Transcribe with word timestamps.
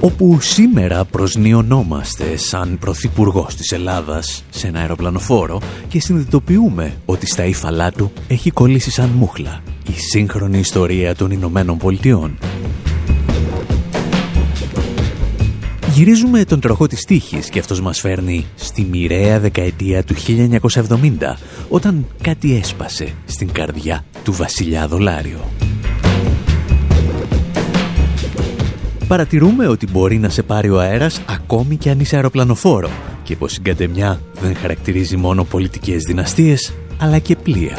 Όπου 0.00 0.40
σήμερα 0.40 1.04
προσνιωνόμαστε 1.04 2.36
σαν 2.36 2.78
Πρωθυπουργός 2.80 3.54
της 3.54 3.72
Ελλάδας 3.72 4.44
σε 4.50 4.66
ένα 4.66 4.80
αεροπλανοφόρο 4.80 5.60
και 5.88 6.00
συνειδητοποιούμε 6.00 6.96
ότι 7.04 7.26
στα 7.26 7.44
ύφαλά 7.44 7.92
του 7.92 8.12
έχει 8.28 8.50
κολλήσει 8.50 8.90
σαν 8.90 9.08
μούχλα 9.08 9.62
η 9.88 9.92
σύγχρονη 9.92 10.58
ιστορία 10.58 11.14
των 11.14 11.30
Ηνωμένων 11.30 11.78
Πολιτειών. 11.78 12.38
Γυρίζουμε 15.92 16.44
τον 16.44 16.60
τροχό 16.60 16.86
της 16.86 17.04
τύχης 17.04 17.48
και 17.48 17.58
αυτός 17.58 17.80
μας 17.80 18.00
φέρνει 18.00 18.46
στη 18.54 18.82
μοιραία 18.90 19.40
δεκαετία 19.40 20.04
του 20.04 20.14
1970 20.14 21.36
όταν 21.68 22.06
κάτι 22.22 22.56
έσπασε 22.56 23.14
στην 23.24 23.52
καρδιά 23.52 24.04
του 24.24 24.32
βασιλιά 24.32 24.88
Δολάριο. 24.88 25.40
Παρατηρούμε 29.10 29.66
ότι 29.66 29.86
μπορεί 29.90 30.18
να 30.18 30.28
σε 30.28 30.42
πάρει 30.42 30.70
ο 30.70 30.80
αέρας 30.80 31.20
ακόμη 31.28 31.76
και 31.76 31.90
αν 31.90 32.00
είσαι 32.00 32.16
αεροπλανοφόρο 32.16 32.90
και 33.22 33.36
πως 33.36 33.56
η 33.56 33.60
κατεμιά 33.60 34.20
δεν 34.40 34.54
χαρακτηρίζει 34.54 35.16
μόνο 35.16 35.44
πολιτικές 35.44 36.02
δυναστείες, 36.02 36.72
αλλά 36.98 37.18
και 37.18 37.36
πλοία. 37.36 37.78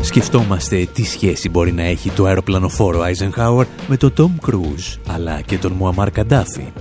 Σκεφτόμαστε 0.00 0.88
τι 0.92 1.04
σχέση 1.04 1.48
μπορεί 1.48 1.72
να 1.72 1.82
έχει 1.82 2.10
το 2.10 2.24
αεροπλανοφόρο 2.24 3.00
Eisenhower 3.00 3.64
με 3.88 3.96
το 3.96 4.12
Tom 4.16 4.50
Cruise, 4.50 4.98
αλλά 5.06 5.40
και 5.40 5.58
τον 5.58 5.72
Μουαμάρ 5.72 6.10
Καντάφη. 6.10 6.72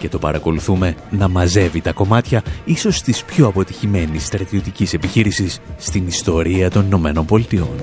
Και 0.00 0.08
το 0.08 0.18
παρακολουθούμε 0.18 0.94
να 1.10 1.28
μαζεύει 1.28 1.80
τα 1.80 1.92
κομμάτια 1.92 2.42
ίσως 2.64 3.02
της 3.02 3.24
πιο 3.24 3.46
αποτυχημένης 3.46 4.26
στρατιωτικής 4.26 4.94
επιχείρησης 4.94 5.60
στην 5.76 6.06
ιστορία 6.06 6.70
των 6.70 6.86
Ηνωμένων 6.86 7.24
Πολιτειών. 7.24 7.74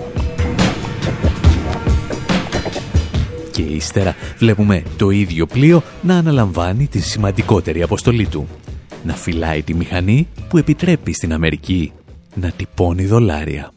Και 3.62 3.68
ύστερα 3.68 4.16
βλέπουμε 4.38 4.84
το 4.98 5.10
ίδιο 5.10 5.46
πλοίο 5.46 5.84
να 6.02 6.18
αναλαμβάνει 6.18 6.88
τη 6.88 7.00
σημαντικότερη 7.00 7.82
αποστολή 7.82 8.28
του. 8.28 8.48
Να 9.04 9.14
φυλάει 9.14 9.62
τη 9.62 9.74
μηχανή 9.74 10.28
που 10.50 10.58
επιτρέπει 10.58 11.14
στην 11.14 11.34
Αμερική 11.34 11.92
να 12.36 12.52
τυπώνει 12.52 13.06
δολάρια. 13.06 13.72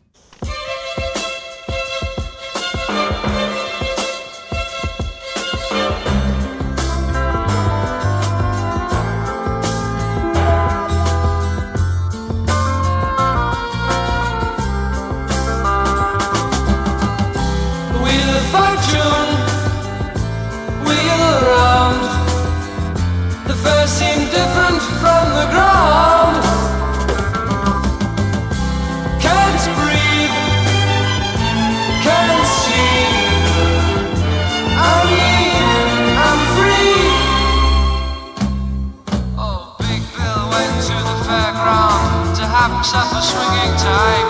Himself 42.94 43.18
a 43.18 43.22
swinging 43.26 43.74
time. 43.82 44.28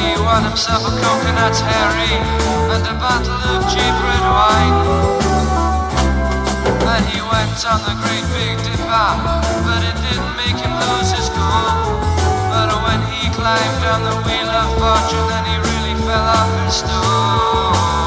He 0.00 0.16
won 0.24 0.44
himself 0.44 0.80
a 0.80 0.92
coconut 0.96 1.56
Harry 1.60 2.16
and 2.72 2.86
a 2.88 2.94
bottle 2.96 3.36
of 3.52 3.68
cheap 3.68 3.94
red 4.00 4.24
wine. 4.32 4.76
And 6.88 7.04
he 7.12 7.20
went 7.20 7.60
on 7.68 7.80
the 7.84 7.92
great 8.00 8.24
big 8.32 8.56
dipper, 8.64 9.12
but 9.68 9.84
it 9.84 9.96
didn't 10.08 10.36
make 10.40 10.56
him 10.56 10.72
lose 10.72 11.12
his 11.12 11.28
cool. 11.36 12.00
But 12.48 12.72
when 12.80 13.00
he 13.12 13.28
climbed 13.28 13.78
down 13.84 14.04
the 14.08 14.16
wheel 14.24 14.48
of 14.48 14.68
fortune, 14.80 15.28
then 15.28 15.44
he 15.44 15.56
really 15.60 15.94
fell 16.06 16.24
off 16.24 16.64
his 16.64 16.74
stool. 16.80 18.01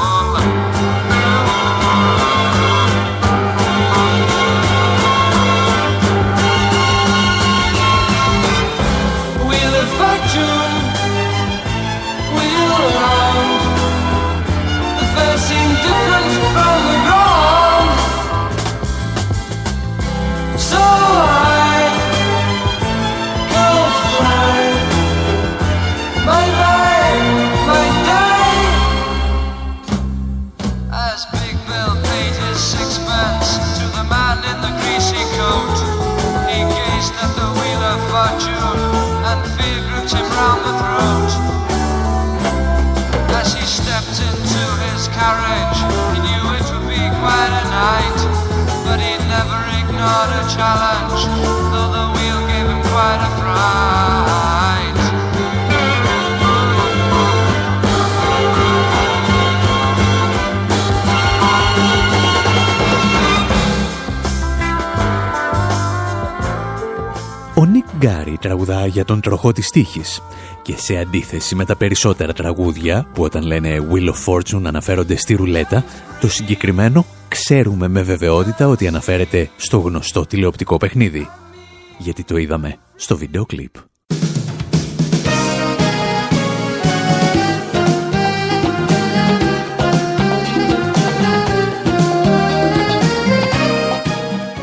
Γκάρι 67.98 68.38
τραγουδά 68.40 68.86
για 68.86 69.04
τον 69.04 69.20
τροχό 69.20 69.52
της 69.52 69.70
τύχης 69.70 70.22
και 70.66 70.76
σε 70.76 70.96
αντίθεση 70.96 71.54
με 71.54 71.64
τα 71.64 71.76
περισσότερα 71.76 72.32
τραγούδια 72.32 73.06
που 73.14 73.22
όταν 73.22 73.42
λένε 73.42 73.86
Wheel 73.90 74.08
of 74.08 74.34
Fortune 74.34 74.64
αναφέρονται 74.64 75.16
στη 75.16 75.34
ρουλέτα, 75.34 75.84
το 76.20 76.28
συγκεκριμένο 76.28 77.06
ξέρουμε 77.28 77.88
με 77.88 78.02
βεβαιότητα 78.02 78.68
ότι 78.68 78.86
αναφέρεται 78.86 79.50
στο 79.56 79.78
γνωστό 79.78 80.26
τηλεοπτικό 80.26 80.76
παιχνίδι. 80.76 81.28
Γιατί 81.98 82.24
το 82.24 82.36
είδαμε 82.36 82.76
στο 82.96 83.16
βίντεο 83.16 83.46
κλιπ. 83.46 83.74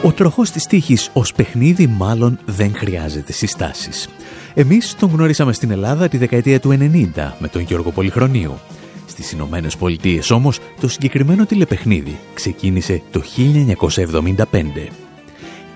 Ο 0.03 0.12
τροχός 0.12 0.52
της 0.52 0.66
τύχης 0.66 1.09
ως 1.14 1.34
παιχνίδι 1.34 1.88
μάλλον 1.88 2.40
δεν 2.46 2.75
χρειάζεται 2.75 3.31
συστάσεις. 3.31 4.08
Εμείς 4.53 4.96
τον 4.96 5.09
γνωρίσαμε 5.09 5.53
στην 5.53 5.72
Ελλάδα 5.72 6.08
τη 6.08 6.18
δεκαετία 6.18 6.59
του 6.59 6.78
90 7.16 7.32
με 7.40 7.47
τον 7.47 7.61
Γιώργο 7.61 7.91
Πολυχρονίου. 7.91 8.59
Στις 9.05 9.32
Ηνωμένες 9.32 9.78
Πολιτείες 9.78 10.32
όμως 10.32 10.59
το 10.79 10.88
συγκεκριμένο 10.88 11.46
τηλεπαιχνίδι 11.46 12.20
ξεκίνησε 12.34 13.02
το 13.11 13.22
1975. 13.38 14.46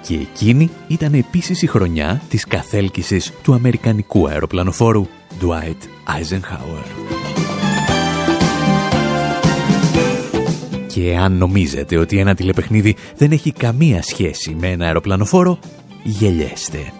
Και 0.02 0.14
εκείνη 0.14 0.70
ήταν 0.88 1.14
επίσης 1.14 1.62
η 1.62 1.68
χρονιά 1.68 2.22
της 2.30 2.46
καθέλκυσης 2.46 3.34
του 3.44 3.54
Αμερικανικού 3.54 4.28
αεροπλανοφόρου 4.28 5.08
Dwight 5.42 5.82
Eisenhower. 6.18 6.86
Και 10.88 11.18
αν 11.18 11.38
νομίζετε 11.38 11.98
ότι 11.98 12.20
ένα 12.20 12.36
τηλεπαιχνίδι 12.36 12.96
δεν 13.18 13.32
έχει 13.32 13.52
καμία 13.52 14.02
σχέση 14.02 14.56
με 14.60 14.68
ένα 14.68 14.86
αεροπλανοφόρο, 14.86 15.60
γελιέστε. 16.04 16.92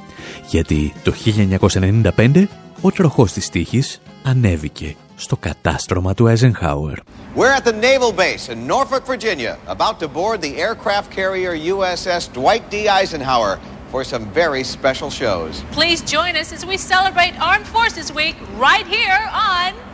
Γιατί 0.48 0.94
το 1.04 1.14
1995 1.26 2.48
ο 2.82 2.92
τροχός 2.92 3.32
της 3.32 3.50
τύχης 3.50 4.02
ανέβηκε 4.24 4.96
στο 5.16 5.38
κατάστρωμα 5.38 6.14
του 6.14 6.28
Eisenhower. 6.28 6.98
We're 7.36 7.54
at 7.60 7.66
the 7.66 7.74
naval 7.74 8.12
base 8.12 8.50
in 8.50 8.68
Norfolk, 8.68 9.04
Virginia, 9.06 9.58
about 9.68 10.00
to 10.00 10.08
board 10.08 10.42
the 10.42 10.54
aircraft 10.66 11.10
carrier 11.18 11.54
USS 11.74 12.24
Dwight 12.34 12.64
D. 12.72 12.76
Eisenhower 13.00 13.60
for 13.92 14.04
some 14.04 14.24
very 14.42 14.64
special 14.76 15.10
shows. 15.22 15.54
Please 15.72 16.00
join 16.16 16.34
us 16.42 16.50
as 16.58 16.66
we 16.72 16.78
celebrate 16.78 17.34
Armed 17.50 17.68
Forces 17.76 18.08
Week 18.20 18.36
right 18.68 18.88
here 18.98 19.22
on. 19.54 19.87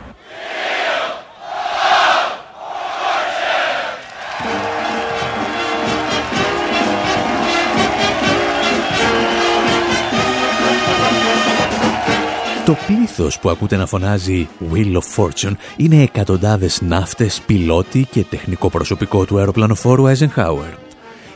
Το 12.64 12.76
πλήθος 12.86 13.38
που 13.38 13.50
ακούτε 13.50 13.76
να 13.76 13.86
φωνάζει 13.86 14.48
Wheel 14.72 14.92
of 14.92 15.16
Fortune 15.16 15.52
είναι 15.76 16.02
εκατοντάδες 16.02 16.80
ναύτες, 16.82 17.40
πιλότοι 17.46 18.06
και 18.10 18.24
τεχνικό 18.24 18.70
προσωπικό 18.70 19.24
του 19.24 19.38
αεροπλανοφόρου 19.38 20.04
Eisenhower. 20.06 20.72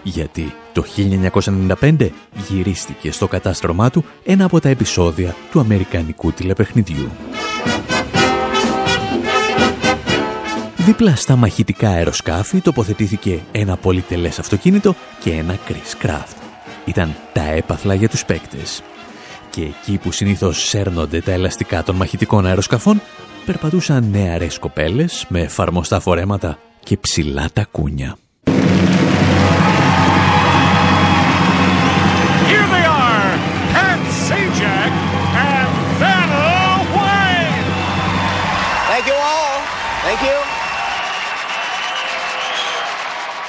Γιατί 0.03 0.55
το 0.73 0.85
1995 1.81 2.11
γυρίστηκε 2.49 3.13
στο 3.13 3.29
κατάστρωμά 3.29 3.91
του 3.91 4.05
ένα 4.25 4.45
από 4.45 4.61
τα 4.61 4.69
επεισόδια 4.69 5.35
του 5.51 5.61
αμερικανικού 5.61 6.33
τηλεπαιχνιδιού. 6.33 7.11
Δίπλα 10.77 11.17
στα 11.17 11.37
μαχητικά 11.37 11.89
αεροσκάφη 11.89 12.61
τοποθετήθηκε 12.61 13.41
ένα 13.53 13.77
πολυτελές 13.77 14.39
αυτοκίνητο 14.39 14.95
και 15.21 15.31
ένα 15.31 15.59
Chris 15.69 16.07
Craft. 16.07 16.37
Ήταν 16.85 17.15
τα 17.33 17.43
έπαθλα 17.43 17.95
για 17.95 18.09
τους 18.09 18.25
παίκτες 18.25 18.83
και 19.59 19.65
εκεί 19.65 19.99
που 19.99 20.13
συνήθως 20.13 20.69
σέρνονται 20.69 21.21
τα 21.21 21.33
ελαστικά 21.33 21.83
των 21.83 21.97
μαχητικών 21.97 22.47
αεροσκαφών, 22.47 23.01
περπατούσαν 23.47 24.11
νεαρές 24.11 24.59
κοπέλες 24.59 25.27
με 25.29 25.41
εφαρμοστά 25.41 26.01
φορέματα 26.01 26.59
και 26.81 26.97
ψηλά 26.97 27.49
τακούνια. 27.53 28.17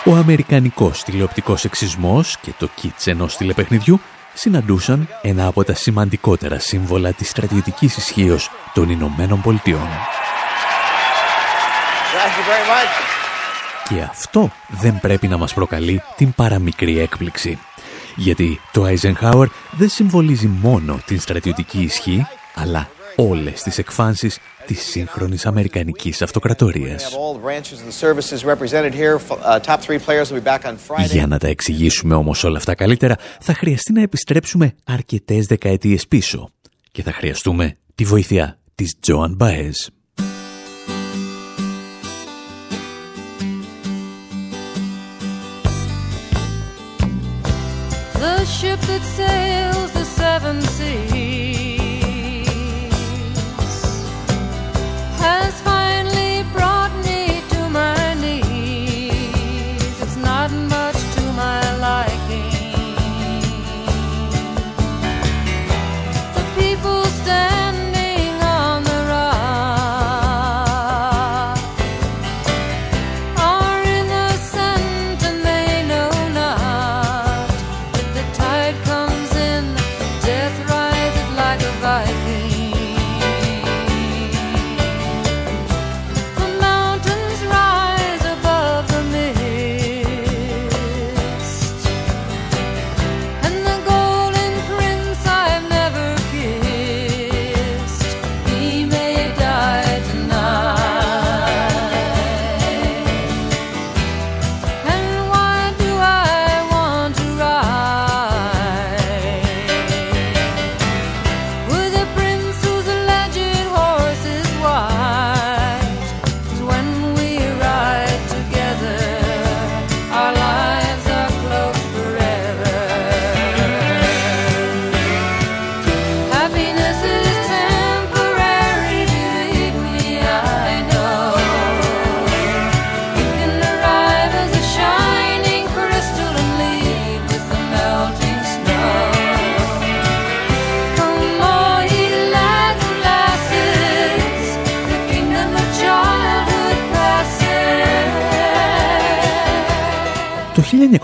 Ο 0.06 0.16
αμερικανικός 0.16 1.04
τηλεοπτικός 1.04 1.66
εξισμός 1.66 2.38
και 2.42 2.52
το 2.60 2.70
κίτς 2.76 3.08
ενός 3.08 3.38
τηλεπαιχνιδιού 3.38 4.00
συναντούσαν 4.34 5.08
ένα 5.22 5.46
από 5.46 5.64
τα 5.64 5.74
σημαντικότερα 5.74 6.60
σύμβολα 6.60 7.12
της 7.12 7.30
στρατιωτικής 7.30 7.98
ισχύως 7.98 8.52
των 8.74 8.90
Ηνωμένων 8.90 9.42
Πολιτειών. 9.42 9.88
Και 13.90 14.02
αυτό 14.02 14.52
δεν 14.68 15.00
πρέπει 15.00 15.28
να 15.28 15.38
μας 15.38 15.54
προκαλεί 15.54 16.02
την 16.16 16.34
παραμικρή 16.34 17.00
έκπληξη. 17.00 17.60
Γιατί 18.16 18.62
το 18.72 18.86
Eisenhower 18.88 19.46
δεν 19.72 19.90
συμβολίζει 19.90 20.48
μόνο 20.48 21.00
την 21.06 21.20
στρατιωτική 21.20 21.82
ισχύ, 21.82 22.28
αλλά 22.56 22.90
όλες 23.16 23.62
τις 23.62 23.78
εκφάνσεις 23.78 24.40
της 24.70 24.86
σύγχρονης 24.86 25.46
Αμερικανικής 25.46 26.22
Αυτοκρατορίας. 26.22 27.18
Για 31.10 31.28
να 31.28 31.38
τα 31.38 31.48
εξηγήσουμε 31.48 32.16
όμως 32.16 32.44
όλα 32.44 32.58
αυτά 32.58 32.76
καλύτερα, 32.76 33.16
θα 33.40 33.54
χρειαστεί 33.54 33.94
να 33.94 34.02
επιστρέψουμε 34.02 34.76
αρκετές 34.86 35.46
δεκαετίες 35.46 36.08
πίσω 36.08 36.50
και 36.92 37.04
θα 37.04 37.12
χρειαστούμε 37.12 37.76
τη 37.96 38.04
βοήθεια 38.04 38.60
της 38.76 38.96
Τζοαν 39.00 39.36
Μπαέζ. 39.36 39.78
The 48.24 48.38
ship 48.58 48.80
that 48.92 49.04
sails 49.18 49.90
the 50.00 50.06
seven 50.20 50.56
seas 50.76 51.09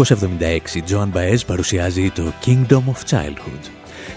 1976 0.08 0.12
Joan 0.90 1.12
Baez 1.14 1.40
παρουσιάζει 1.48 2.10
το 2.10 2.34
Kingdom 2.46 2.84
of 2.94 3.10
Childhood. 3.10 3.70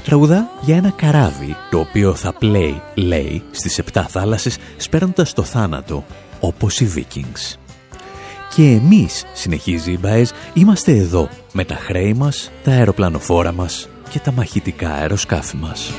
Τραγουδά 0.04 0.50
για 0.60 0.76
ένα 0.76 0.90
καράβι 0.90 1.56
το 1.70 1.78
οποίο 1.78 2.14
θα 2.14 2.32
πλέει, 2.32 2.82
λέει, 2.94 3.42
στις 3.50 3.78
επτά 3.78 4.02
θάλασσες 4.02 4.58
σπέρνοντας 4.76 5.32
το 5.32 5.42
θάνατο, 5.42 6.04
όπως 6.40 6.80
οι 6.80 6.92
Vikings. 6.96 7.58
Και 8.54 8.62
εμείς, 8.62 9.24
συνεχίζει 9.32 9.92
η 9.92 9.98
Baez, 10.02 10.26
είμαστε 10.54 10.92
εδώ 10.92 11.28
με 11.52 11.64
τα 11.64 11.74
χρέη 11.74 12.14
μας, 12.14 12.50
τα 12.64 12.70
αεροπλανοφόρα 12.70 13.52
μας 13.52 13.88
και 14.10 14.18
τα 14.18 14.32
μαχητικά 14.32 14.92
αεροσκάφη 14.92 15.56
μας. 15.56 15.92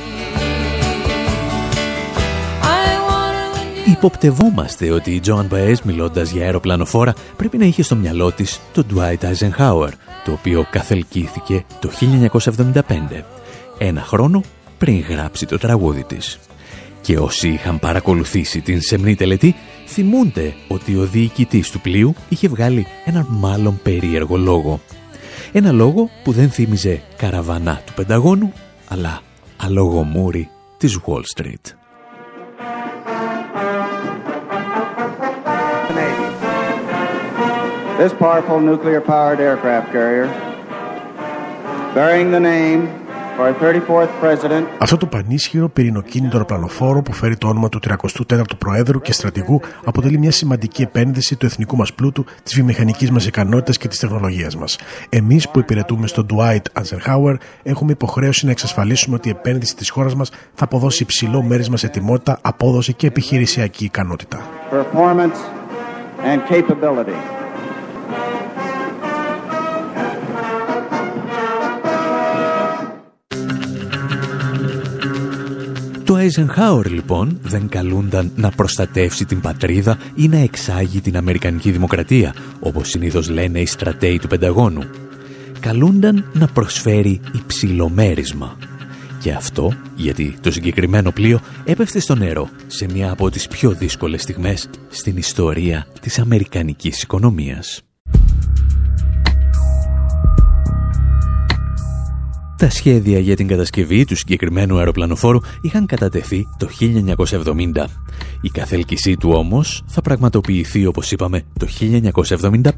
Υποπτευόμαστε 4.02 4.90
ότι 4.90 5.10
η 5.10 5.20
Joan 5.26 5.48
Baez 5.48 5.74
μιλώντας 5.82 6.30
για 6.30 6.44
αεροπλανοφόρα 6.44 7.14
πρέπει 7.36 7.58
να 7.58 7.64
είχε 7.64 7.82
στο 7.82 7.96
μυαλό 7.96 8.32
της 8.32 8.60
το 8.72 8.84
Dwight 8.94 9.18
Eisenhower, 9.18 9.88
το 10.24 10.32
οποίο 10.32 10.66
καθελκύθηκε 10.70 11.64
το 11.80 11.90
1975, 12.40 12.82
ένα 13.78 14.02
χρόνο 14.02 14.42
πριν 14.78 15.00
γράψει 15.00 15.46
το 15.46 15.58
τραγούδι 15.58 16.04
της. 16.04 16.38
Και 17.00 17.18
όσοι 17.18 17.48
είχαν 17.48 17.78
παρακολουθήσει 17.78 18.60
την 18.60 18.80
σεμνή 18.80 19.14
τελετή, 19.14 19.54
θυμούνται 19.86 20.54
ότι 20.68 20.96
ο 20.96 21.04
διοικητής 21.04 21.70
του 21.70 21.80
πλοίου 21.80 22.14
είχε 22.28 22.48
βγάλει 22.48 22.86
έναν 23.04 23.26
μάλλον 23.28 23.80
περίεργο 23.82 24.36
λόγο. 24.36 24.80
Ένα 25.52 25.72
λόγο 25.72 26.08
που 26.24 26.32
δεν 26.32 26.50
θύμιζε 26.50 27.02
καραβανά 27.16 27.82
του 27.86 27.92
Πενταγώνου, 27.92 28.52
αλλά 28.88 29.20
αλογομούρι 29.56 30.48
της 30.76 30.98
Wall 31.06 31.22
Street. 31.36 31.79
This 38.00 38.14
powerful 38.14 38.58
nuclear-powered 38.70 39.40
aircraft 39.48 39.92
carrier, 39.92 40.28
bearing 41.94 42.30
the 42.36 42.40
name 42.40 42.82
Αυτό 44.78 44.96
το 44.96 45.06
πανίσχυρο 45.06 45.68
πυρηνοκίνητο 45.68 46.36
αεροπλανοφόρο 46.36 47.02
που 47.02 47.12
φέρει 47.12 47.36
το 47.36 47.48
όνομα 47.48 47.68
του 47.68 47.80
34ου 47.88 48.42
Προέδρου 48.58 49.00
και 49.00 49.12
στρατηγού 49.12 49.60
αποτελεί 49.84 50.18
μια 50.18 50.30
σημαντική 50.30 50.82
επένδυση 50.82 51.36
του 51.36 51.46
εθνικού 51.46 51.76
μας 51.76 51.94
πλούτου, 51.94 52.24
της 52.42 52.54
βιομηχανικής 52.54 53.10
μας 53.10 53.26
ικανότητας 53.26 53.76
και 53.76 53.88
της 53.88 53.98
τεχνολογίας 53.98 54.56
μας. 54.56 54.78
Εμείς 55.08 55.48
που 55.48 55.58
υπηρετούμε 55.58 56.06
στον 56.06 56.26
Dwight 56.30 56.80
Eisenhower 56.80 57.34
έχουμε 57.62 57.92
υποχρέωση 57.92 58.44
να 58.44 58.50
εξασφαλίσουμε 58.50 59.16
ότι 59.16 59.28
η 59.28 59.30
επένδυση 59.30 59.76
της 59.76 59.90
χώρας 59.90 60.14
μας 60.14 60.30
θα 60.54 60.64
αποδώσει 60.64 61.02
υψηλό 61.02 61.42
μέρισμα 61.42 61.76
σε 61.76 61.88
τιμότητα, 61.88 62.38
απόδοση 62.42 62.92
και 62.92 63.06
επιχειρησιακή 63.06 63.84
ικανότητα. 63.84 64.40
Το 64.70 64.76
Eisenhower 76.30 76.86
λοιπόν 76.86 77.38
δεν 77.42 77.68
καλούνταν 77.68 78.32
να 78.36 78.50
προστατεύσει 78.50 79.24
την 79.24 79.40
πατρίδα 79.40 79.98
ή 80.14 80.28
να 80.28 80.38
εξάγει 80.38 81.00
την 81.00 81.16
Αμερικανική 81.16 81.70
Δημοκρατία, 81.70 82.34
όπως 82.60 82.88
συνήθως 82.88 83.28
λένε 83.28 83.60
οι 83.60 83.66
στρατέοι 83.66 84.18
του 84.18 84.28
Πενταγώνου. 84.28 84.82
Καλούνταν 85.60 86.30
να 86.32 86.46
προσφέρει 86.46 87.20
υψηλομέρισμα. 87.32 88.56
Και 89.20 89.32
αυτό 89.32 89.72
γιατί 89.96 90.36
το 90.40 90.50
συγκεκριμένο 90.50 91.10
πλοίο 91.10 91.40
έπεφτε 91.64 92.00
στο 92.00 92.14
νερό 92.14 92.48
σε 92.66 92.86
μια 92.92 93.10
από 93.10 93.30
τις 93.30 93.48
πιο 93.48 93.70
δύσκολες 93.70 94.22
στιγμές 94.22 94.70
στην 94.88 95.16
ιστορία 95.16 95.86
της 96.00 96.18
Αμερικανικής 96.18 97.02
οικονομίας. 97.02 97.82
Τα 102.60 102.70
σχέδια 102.70 103.18
για 103.18 103.36
την 103.36 103.46
κατασκευή 103.46 104.04
του 104.04 104.16
συγκεκριμένου 104.16 104.78
αεροπλανοφόρου 104.78 105.38
είχαν 105.60 105.86
κατατεθεί 105.86 106.46
το 106.58 106.68
1970. 107.44 107.84
Η 108.40 108.48
καθέλκυσή 108.48 109.16
του 109.16 109.30
όμως 109.30 109.82
θα 109.86 110.00
πραγματοποιηθεί 110.00 110.86
όπως 110.86 111.12
είπαμε 111.12 111.42
το 111.58 111.66
1975. 112.60 112.70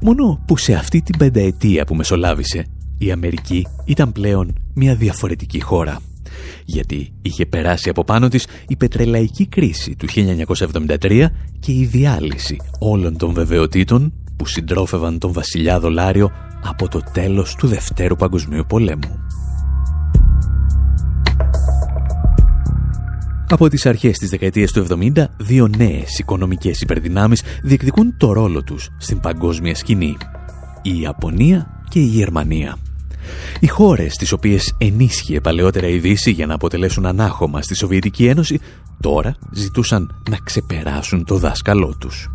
Μόνο 0.00 0.44
που 0.46 0.56
σε 0.56 0.74
αυτή 0.74 1.02
την 1.02 1.18
πενταετία 1.18 1.84
που 1.84 1.94
μεσολάβησε 1.94 2.66
η 2.98 3.10
Αμερική 3.10 3.66
ήταν 3.84 4.12
πλέον 4.12 4.54
μια 4.74 4.94
διαφορετική 4.94 5.60
χώρα. 5.60 6.00
Γιατί 6.64 7.12
είχε 7.22 7.46
περάσει 7.46 7.88
από 7.88 8.04
πάνω 8.04 8.28
της 8.28 8.46
η 8.68 8.76
πετρελαϊκή 8.76 9.46
κρίση 9.46 9.96
του 9.96 10.06
1973 10.98 11.26
και 11.60 11.72
η 11.72 11.84
διάλυση 11.84 12.56
όλων 12.78 13.16
των 13.16 13.32
βεβαιοτήτων 13.32 14.12
που 14.42 14.48
συντρόφευαν 14.48 15.18
τον 15.18 15.32
βασιλιά 15.32 15.80
δολάριο 15.80 16.30
από 16.64 16.88
το 16.88 17.02
τέλος 17.12 17.54
του 17.54 17.66
Δευτέρου 17.66 18.16
Παγκοσμίου 18.16 18.64
Πολέμου. 18.68 19.24
Από 23.48 23.68
τις 23.68 23.86
αρχές 23.86 24.18
της 24.18 24.30
δεκαετίας 24.30 24.72
του 24.72 24.80
70, 24.80 25.28
δύο 25.36 25.68
νέες 25.76 26.18
οικονομικές 26.18 26.80
υπερδυνάμεις 26.80 27.42
διεκδικούν 27.62 28.16
το 28.16 28.32
ρόλο 28.32 28.62
τους 28.62 28.88
στην 28.98 29.20
παγκόσμια 29.20 29.74
σκηνή. 29.74 30.16
Η 30.82 31.00
Ιαπωνία 31.00 31.84
και 31.88 31.98
η 31.98 32.06
Γερμανία. 32.06 32.76
Οι 33.60 33.66
χώρες 33.66 34.14
τις 34.14 34.32
οποίες 34.32 34.74
ενίσχυε 34.78 35.40
παλαιότερα 35.40 35.88
η 35.88 35.98
Δύση 35.98 36.30
για 36.30 36.46
να 36.46 36.54
αποτελέσουν 36.54 37.06
ανάχωμα 37.06 37.62
στη 37.62 37.74
Σοβιετική 37.74 38.26
Ένωση, 38.26 38.60
τώρα 39.00 39.34
ζητούσαν 39.52 40.22
να 40.30 40.36
ξεπεράσουν 40.44 41.24
το 41.24 41.38
δάσκαλό 41.38 41.96
τους. 41.98 42.28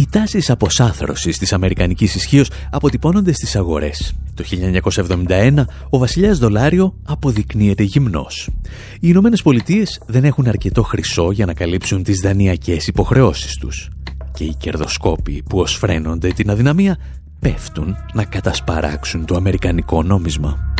Οι 0.00 0.06
τάσεις 0.10 0.50
αποσάθρωσης 0.50 1.38
της 1.38 1.52
αμερικανικής 1.52 2.14
ισχύως 2.14 2.50
αποτυπώνονται 2.70 3.32
στις 3.32 3.56
αγορές. 3.56 4.12
Το 4.34 4.44
1971 4.44 5.64
ο 5.90 5.98
βασιλιάς 5.98 6.38
δολάριο 6.38 6.94
αποδεικνύεται 7.04 7.82
γυμνός. 7.82 8.48
Οι 8.94 8.98
Ηνωμένες 9.00 9.42
Πολιτείες 9.42 10.00
δεν 10.06 10.24
έχουν 10.24 10.48
αρκετό 10.48 10.82
χρυσό 10.82 11.30
για 11.30 11.46
να 11.46 11.54
καλύψουν 11.54 12.02
τις 12.02 12.20
δανειακές 12.20 12.86
υποχρεώσεις 12.86 13.56
τους. 13.56 13.88
Και 14.34 14.44
οι 14.44 14.54
κερδοσκόποι 14.58 15.42
που 15.48 15.58
ως 15.58 15.76
φρένονται 15.76 16.28
την 16.28 16.50
αδυναμία 16.50 16.98
πέφτουν 17.40 17.96
να 18.12 18.24
κατασπαράξουν 18.24 19.24
το 19.24 19.36
αμερικανικό 19.36 20.02
νόμισμα. 20.02 20.74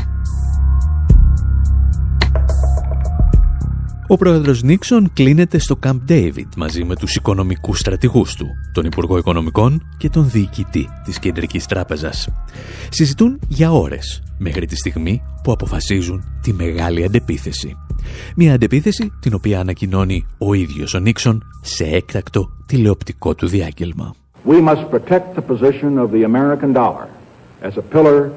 Ο 4.12 4.16
πρόεδρος 4.16 4.62
Νίξον 4.62 5.10
κλείνεται 5.12 5.58
στο 5.58 5.78
Camp 5.82 5.98
David 6.08 6.46
μαζί 6.56 6.84
με 6.84 6.96
τους 6.96 7.14
οικονομικούς 7.14 7.78
στρατηγούς 7.78 8.34
του, 8.34 8.46
τον 8.72 8.84
Υπουργό 8.84 9.18
Οικονομικών 9.18 9.82
και 9.98 10.08
τον 10.08 10.30
Διοικητή 10.30 10.88
της 11.04 11.18
Κεντρικής 11.18 11.66
Τράπεζας. 11.66 12.28
Συζητούν 12.88 13.40
για 13.48 13.72
ώρες, 13.72 14.22
μέχρι 14.38 14.66
τη 14.66 14.76
στιγμή 14.76 15.22
που 15.42 15.52
αποφασίζουν 15.52 16.24
τη 16.42 16.52
μεγάλη 16.52 17.04
αντεπίθεση. 17.04 17.76
Μια 18.36 18.54
αντεπίθεση 18.54 19.12
την 19.20 19.34
οποία 19.34 19.60
ανακοινώνει 19.60 20.26
ο 20.38 20.54
ίδιος 20.54 20.94
ο 20.94 20.98
Νίξον 20.98 21.42
σε 21.60 21.84
έκτακτο 21.84 22.50
τηλεοπτικό 22.66 23.34
του 23.34 23.46
διάγγελμα. 23.46 24.14
We 24.46 24.60
must 24.68 24.90
protect 24.90 25.34
the 25.36 25.44
position 25.52 25.98
of 25.98 26.10
the 26.10 26.24
American 26.24 26.72
dollar 26.72 27.06
as 27.62 27.76
a 27.76 27.94
pillar 27.94 28.30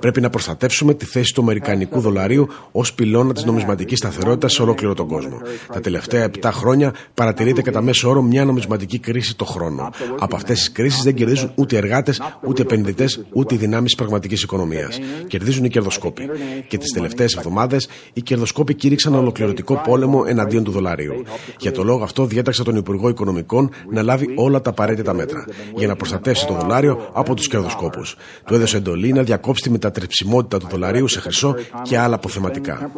Πρέπει 0.00 0.20
να 0.20 0.30
προστατεύσουμε 0.30 0.94
τη 0.94 1.04
θέση 1.04 1.34
του 1.34 1.40
Αμερικανικού 1.40 2.00
δολαρίου 2.00 2.48
ως 2.72 2.94
πυλώνα 2.94 3.32
της 3.32 3.44
νομισματικής 3.44 3.98
σταθερότητας 3.98 4.52
σε 4.52 4.62
ολόκληρο 4.62 4.94
τον 4.94 5.08
κόσμο. 5.08 5.40
Τα 5.72 5.80
τελευταία 5.80 6.30
7 6.42 6.50
χρόνια 6.52 6.94
παρατηρείται 7.14 7.62
κατά 7.62 7.82
μέσο 7.82 8.08
όρο 8.08 8.22
μια 8.22 8.44
νομισματική 8.44 8.98
κρίση 8.98 9.36
το 9.36 9.44
χρόνο. 9.44 9.90
Από 10.18 10.36
αυτές 10.36 10.58
τις 10.58 10.72
κρίσεις 10.72 11.02
δεν 11.02 11.14
κερδίζουν 11.14 11.52
ούτε 11.54 11.76
εργάτες, 11.76 12.22
ούτε 12.46 12.62
επενδυτές, 12.62 13.24
ούτε 13.32 13.54
οι 13.54 13.58
δυνάμεις 13.58 13.94
πραγματικής 13.94 14.42
οικονομίας. 14.42 14.98
Κερδίζουν 15.26 15.64
οι 15.64 15.68
κερδοσκόποι. 15.68 16.28
Και 16.68 16.78
τις 16.78 16.92
τελευταίες 16.92 17.34
εβδομάδες 17.34 17.88
οι 18.12 18.22
κερδοσκόποι 18.22 18.74
κήρυξαν 18.74 19.14
ολοκληρωτικό 19.14 19.80
πόλεμο 19.84 20.24
εναντίον 20.26 20.64
του 20.64 20.70
δολαρίου. 20.70 21.22
Για 21.58 21.72
το 21.72 21.84
λόγο 21.84 22.02
αυτό 22.02 22.24
διέταξα 22.24 22.64
τον 22.64 22.76
Υπουργό 22.76 23.08
Οικονομικών 23.08 23.70
να 23.90 24.02
λάβει 24.02 24.32
όλα 24.34 24.60
τα 24.60 24.70
απαραίτητα 24.70 25.14
μέτρα 25.14 25.44
για 25.74 25.86
να 25.86 25.96
προστατεύσει 25.96 26.46
το 26.46 26.54
δολάριο 26.54 27.08
από 27.12 27.34
τους 27.34 27.48
κερδοσκόπους. 27.48 28.09
Του 28.46 28.54
έδωσε 28.54 28.76
εντολή 28.76 29.12
να 29.12 29.22
διακόψει 29.22 29.62
τη 29.62 29.70
μετατρεψιμότητα 29.70 30.58
του 30.58 30.66
δολαρίου 30.70 31.08
σε 31.08 31.20
χρυσό 31.20 31.54
και 31.82 31.98
άλλα 31.98 32.14
αποθεματικά. 32.14 32.90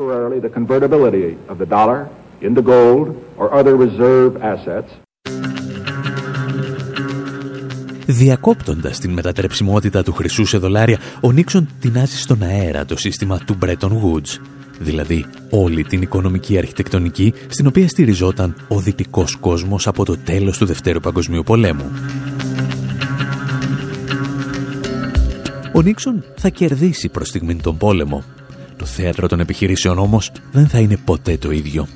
Διακόπτοντας 8.07 8.99
την 8.99 9.11
μετατρεψιμότητα 9.11 10.03
του 10.03 10.13
χρυσού 10.13 10.45
σε 10.45 10.59
δολάρια, 10.59 10.99
ο 11.21 11.33
Νίξον 11.33 11.69
τεινάζει 11.81 12.17
στον 12.17 12.43
αέρα 12.43 12.85
το 12.85 12.97
σύστημα 12.97 13.39
του 13.39 13.59
Bretton 13.65 13.89
Woods, 13.89 14.39
δηλαδή 14.79 15.25
όλη 15.51 15.85
την 15.85 16.03
οικονομική 16.03 16.59
αρχιτεκτονική 16.59 17.35
στην 17.49 17.67
οποία 17.67 17.89
στηριζόταν 17.89 18.57
ο 18.69 18.81
δυτικός 18.81 19.37
κόσμος 19.37 19.87
από 19.87 20.05
το 20.05 20.17
τέλος 20.25 20.59
του 20.59 20.67
Δευτέρου 20.67 21.01
Παγκοσμίου 21.01 21.43
Πολέμου. 21.43 21.91
Ο 25.75 25.83
Νίξον 25.83 26.25
θα 26.37 26.49
κερδίσει 26.49 27.09
προς 27.09 27.29
στιγμήν 27.29 27.63
τον 27.63 27.77
πόλεμο. 27.77 28.25
Το 28.77 28.85
θέατρο 28.85 29.29
των 29.29 29.41
επιχειρήσεων 29.41 29.99
όμως 29.99 30.33
δεν 30.53 30.69
θα 30.69 30.79
είναι 30.79 30.97
ποτέ 30.97 31.37
το 31.37 31.51
ίδιο. 31.51 31.89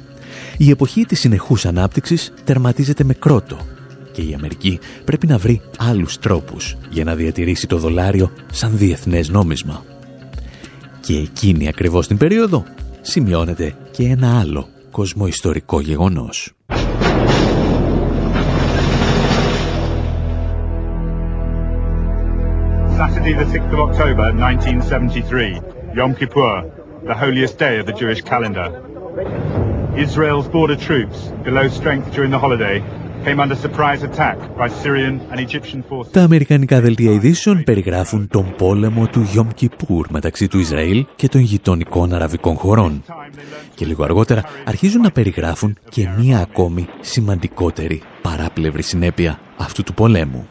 Η 0.56 0.70
εποχή 0.70 1.04
της 1.04 1.20
συνεχούς 1.20 1.66
ανάπτυξης 1.66 2.32
τερματίζεται 2.44 3.04
με 3.04 3.14
κρότο 3.14 3.58
και 4.12 4.22
η 4.22 4.34
Αμερική 4.34 4.78
πρέπει 5.04 5.26
να 5.26 5.38
βρει 5.38 5.60
άλλους 5.78 6.18
τρόπους 6.18 6.76
για 6.90 7.04
να 7.04 7.14
διατηρήσει 7.14 7.66
το 7.66 7.78
δολάριο 7.78 8.30
σαν 8.52 8.76
διεθνές 8.76 9.28
νόμισμα. 9.28 9.84
Και 11.00 11.16
εκείνη 11.16 11.68
ακριβώς 11.68 12.06
την 12.06 12.16
περίοδο 12.16 12.64
σημειώνεται 13.00 13.74
και 13.90 14.02
ένα 14.02 14.38
άλλο 14.40 14.68
κοσμοϊστορικό 14.90 15.80
γεγονός. 15.80 16.52
Saturday, 23.02 23.34
the 23.34 23.44
6th 23.44 23.72
of 23.76 23.80
October 23.88 24.26
1973, 24.32 25.60
Yom 25.98 26.14
Kippur, 26.14 26.54
the 27.10 27.16
holiest 27.22 27.58
day 27.58 27.74
of 27.80 27.84
the 27.84 27.92
Jewish 27.92 28.22
calendar. 28.22 28.68
Israel's 30.06 30.48
border 30.56 30.78
troops, 30.88 31.18
below 31.44 31.66
strength 31.68 32.06
during 32.14 32.30
the 32.30 32.38
holiday, 32.44 32.76
came 33.24 33.38
under 33.44 33.56
surprise 33.66 34.02
attack 34.02 34.38
by 34.60 34.68
Syrian 34.82 35.14
and 35.30 35.38
Egyptian 35.40 35.82
forces. 35.88 36.12
Τα 36.12 36.22
αμερικανικά 36.22 36.80
δελτία 36.80 37.10
ειδήσεων 37.10 37.62
περιγράφουν 37.64 38.28
τον 38.28 38.54
πόλεμο 38.56 39.06
του 39.06 39.26
Yom 39.34 39.60
Kippur 39.60 40.04
μεταξύ 40.08 40.48
του 40.48 40.58
Ισραήλ 40.58 41.06
και 41.16 41.28
των 41.28 41.40
γειτονικών 41.40 42.12
αραβικών 42.12 42.54
χωρών. 42.56 43.02
Και 43.74 43.86
λίγο 43.86 44.04
αργότερα 44.04 44.42
αρχίζουν 44.64 45.00
να 45.02 45.10
περιγράφουν 45.10 45.76
και 45.88 46.08
μία 46.18 46.38
ακόμη 46.38 46.86
σημαντικότερη 47.00 48.02
παράπλευρη 48.22 48.82
συνέπεια 48.82 49.38
αυτού 49.56 49.82
του 49.82 49.94
πολέμου. 49.94 50.48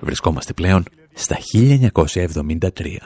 Βρισκόμαστε 0.00 0.52
πλέον 0.52 0.84
στα 1.17 1.35
1973. 1.35 2.99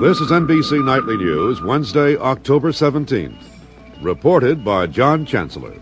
This 0.00 0.20
is 0.20 0.30
NBC 0.30 0.84
Nightly 0.84 1.16
News, 1.16 1.62
Wednesday, 1.62 2.16
October 2.16 2.70
17th. 2.72 3.42
Reported 4.02 4.64
by 4.64 4.86
John 4.86 5.24
Chancellor. 5.24 5.74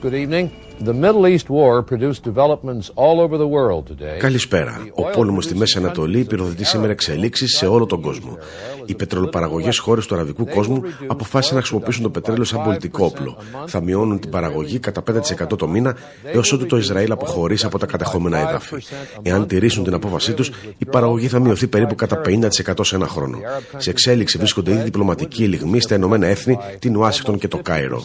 Good 0.00 0.14
evening. 0.14 0.59
The 0.83 0.93
Middle 0.93 1.27
East 1.27 1.47
War 1.49 1.83
produced 1.83 2.23
developments 2.23 2.89
all 2.95 3.19
over 3.19 3.37
the 3.37 3.47
world 3.47 3.85
today. 3.85 4.17
Καλησπέρα. 4.19 4.87
Ο 4.93 5.03
πόλεμος 5.03 5.43
στη 5.43 5.55
Μέση 5.55 5.77
Ανατολή 5.77 6.23
πυροδοτεί 6.23 6.63
σήμερα 6.63 6.91
εξελίξεις 6.91 7.57
σε 7.57 7.65
όλο 7.67 7.85
τον 7.85 8.01
κόσμο. 8.01 8.37
Οι 8.85 8.95
πετρελοπαραγωγές 8.95 9.77
χώρες 9.77 10.05
του 10.05 10.15
αραβικού 10.15 10.45
κόσμου 10.45 10.81
αποφάσισαν 11.07 11.55
να 11.55 11.61
χρησιμοποιήσουν 11.61 12.03
το 12.03 12.09
πετρέλαιο 12.09 12.43
σαν 12.43 12.63
πολιτικό 12.63 13.05
όπλο. 13.05 13.37
Θα 13.65 13.81
μειώνουν 13.81 14.19
την 14.19 14.29
παραγωγή 14.29 14.79
κατά 14.79 15.03
5% 15.03 15.57
το 15.57 15.67
μήνα 15.67 15.95
έως 16.23 16.51
ότου 16.53 16.65
το 16.65 16.77
Ισραήλ 16.77 17.11
αποχωρήσει 17.11 17.65
από 17.65 17.77
τα 17.79 17.85
κατεχόμενα 17.85 18.37
έδαφη. 18.37 18.75
Εάν 19.21 19.47
τηρήσουν 19.47 19.83
την 19.83 19.93
απόφασή 19.93 20.33
τους, 20.33 20.51
η 20.77 20.85
παραγωγή 20.85 21.27
θα 21.27 21.39
μειωθεί 21.39 21.67
περίπου 21.67 21.95
κατά 21.95 22.21
50% 22.25 22.73
σε 22.81 22.95
ένα 22.95 23.07
χρόνο. 23.07 23.37
Σε 23.77 23.89
εξέλιξη 23.89 24.37
βρίσκονται 24.37 24.71
ήδη 24.71 24.81
διπλωματικοί 24.81 25.47
λιγμοί 25.47 25.79
στα 25.79 25.95
Ηνωμένα 25.95 26.27
Έθνη, 26.27 26.57
την 26.79 26.97
Ουάσιγκτον 26.97 27.37
και 27.37 27.47
το 27.47 27.57
Κάιρο. 27.57 28.03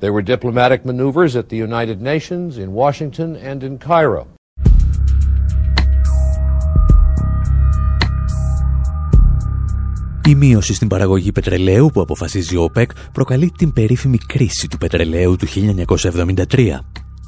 There 0.00 0.12
were 0.12 0.22
diplomatic 0.22 0.84
maneuvers 0.84 1.34
at 1.34 1.48
the 1.48 1.56
United 1.56 2.00
Nations, 2.00 2.56
in 2.56 2.72
Washington, 2.72 3.34
and 3.34 3.62
in 3.62 3.78
Cairo. 3.78 4.26
Η 10.26 10.34
μείωση 10.34 10.74
στην 10.74 10.88
παραγωγή 10.88 11.32
πετρελαίου 11.32 11.90
που 11.92 12.00
αποφασίζει 12.00 12.56
ο 12.56 12.62
ΟΠΕΚ 12.62 12.90
προκαλεί 13.12 13.50
την 13.50 13.72
περίφημη 13.72 14.18
κρίση 14.18 14.68
του 14.68 14.78
πετρελαίου 14.78 15.36
του 15.36 15.46
1973, 15.46 16.78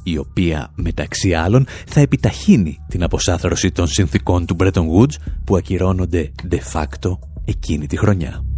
η 0.02 0.18
οποία 0.18 0.70
μεταξύ 0.74 1.34
άλλων 1.34 1.66
θα 1.86 2.00
επιταχύνει 2.00 2.78
την 2.88 3.02
αποσάθρωση 3.02 3.70
των 3.70 3.86
συνθήκων 3.86 4.46
του 4.46 4.56
Bretton 4.58 4.84
Woods 4.96 5.14
που 5.44 5.56
ακυρώνονται 5.56 6.32
de 6.50 6.58
facto 6.72 7.18
εκείνη 7.44 7.86
τη 7.86 7.96
χρονιά. 7.96 8.49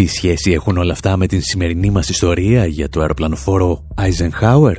Τι 0.00 0.06
σχέση 0.06 0.50
έχουν 0.50 0.76
όλα 0.76 0.92
αυτά 0.92 1.16
με 1.16 1.26
την 1.26 1.42
σημερινή 1.42 1.90
μας 1.90 2.08
ιστορία 2.08 2.66
για 2.66 2.88
το 2.88 3.00
αεροπλανοφόρο 3.00 3.86
Eisenhower? 3.94 4.74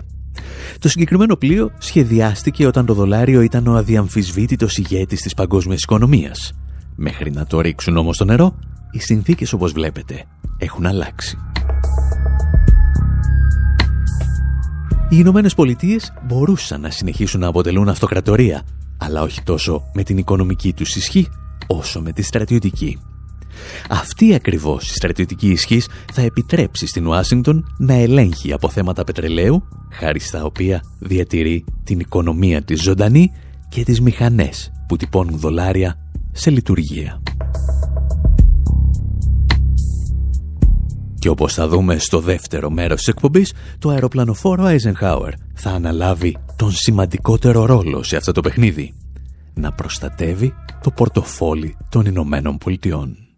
Το 0.79 0.89
συγκεκριμένο 0.89 1.35
πλοίο 1.35 1.71
σχεδιάστηκε 1.77 2.67
όταν 2.67 2.85
το 2.85 2.93
δολάριο 2.93 3.41
ήταν 3.41 3.67
ο 3.67 3.75
αδιαμφισβήτητος 3.75 4.77
ηγέτης 4.77 5.21
της 5.21 5.33
παγκόσμιας 5.33 5.81
οικονομίας. 5.81 6.53
Μέχρι 6.95 7.31
να 7.31 7.45
το 7.45 7.59
ρίξουν 7.59 7.97
όμως 7.97 8.15
στο 8.15 8.25
νερό, 8.25 8.55
οι 8.91 8.99
συνθήκες 8.99 9.53
όπως 9.53 9.71
βλέπετε 9.71 10.25
έχουν 10.57 10.85
αλλάξει. 10.85 11.37
Οι 15.09 15.15
Ηνωμένες 15.19 15.53
Πολιτείες 15.53 16.13
μπορούσαν 16.27 16.81
να 16.81 16.89
συνεχίσουν 16.89 17.39
να 17.39 17.47
αποτελούν 17.47 17.89
αυτοκρατορία, 17.89 18.63
αλλά 18.97 19.21
όχι 19.21 19.41
τόσο 19.43 19.83
με 19.93 20.03
την 20.03 20.17
οικονομική 20.17 20.73
τους 20.73 20.95
ισχύ, 20.95 21.27
όσο 21.67 22.01
με 22.01 22.11
τη 22.11 22.21
στρατιωτική. 22.21 22.99
Αυτή 23.89 24.33
ακριβώς 24.33 24.89
η 24.89 24.93
στρατιωτική 24.93 25.49
ισχύς 25.49 25.87
θα 26.13 26.21
επιτρέψει 26.21 26.87
στην 26.87 27.07
Ουάσιγκτον 27.07 27.75
να 27.77 27.93
ελέγχει 27.93 28.53
από 28.53 28.69
θέματα 28.69 29.03
πετρελαίου, 29.03 29.63
χάρη 29.91 30.19
στα 30.19 30.43
οποία 30.43 30.83
διατηρεί 30.99 31.65
την 31.83 31.99
οικονομία 31.99 32.61
της 32.61 32.81
ζωντανή 32.81 33.31
και 33.69 33.83
τις 33.83 34.01
μηχανές 34.01 34.71
που 34.87 34.95
τυπώνουν 34.95 35.39
δολάρια 35.39 35.95
σε 36.31 36.49
λειτουργία. 36.49 37.21
Και 41.19 41.29
όπως 41.29 41.53
θα 41.53 41.67
δούμε 41.67 41.97
στο 41.97 42.19
δεύτερο 42.19 42.69
μέρος 42.69 42.97
της 42.97 43.07
εκπομπής, 43.07 43.53
το 43.79 43.89
αεροπλανοφόρο 43.89 44.63
Eisenhower 44.65 45.31
θα 45.53 45.69
αναλάβει 45.69 46.37
τον 46.55 46.71
σημαντικότερο 46.71 47.65
ρόλο 47.65 48.03
σε 48.03 48.15
αυτό 48.15 48.31
το 48.31 48.41
παιχνίδι. 48.41 48.93
Να 49.53 49.71
προστατεύει 49.71 50.53
το 50.81 50.91
πορτοφόλι 50.91 51.77
των 51.89 52.05
Ηνωμένων 52.05 52.57
Πολιτειών. 52.57 53.30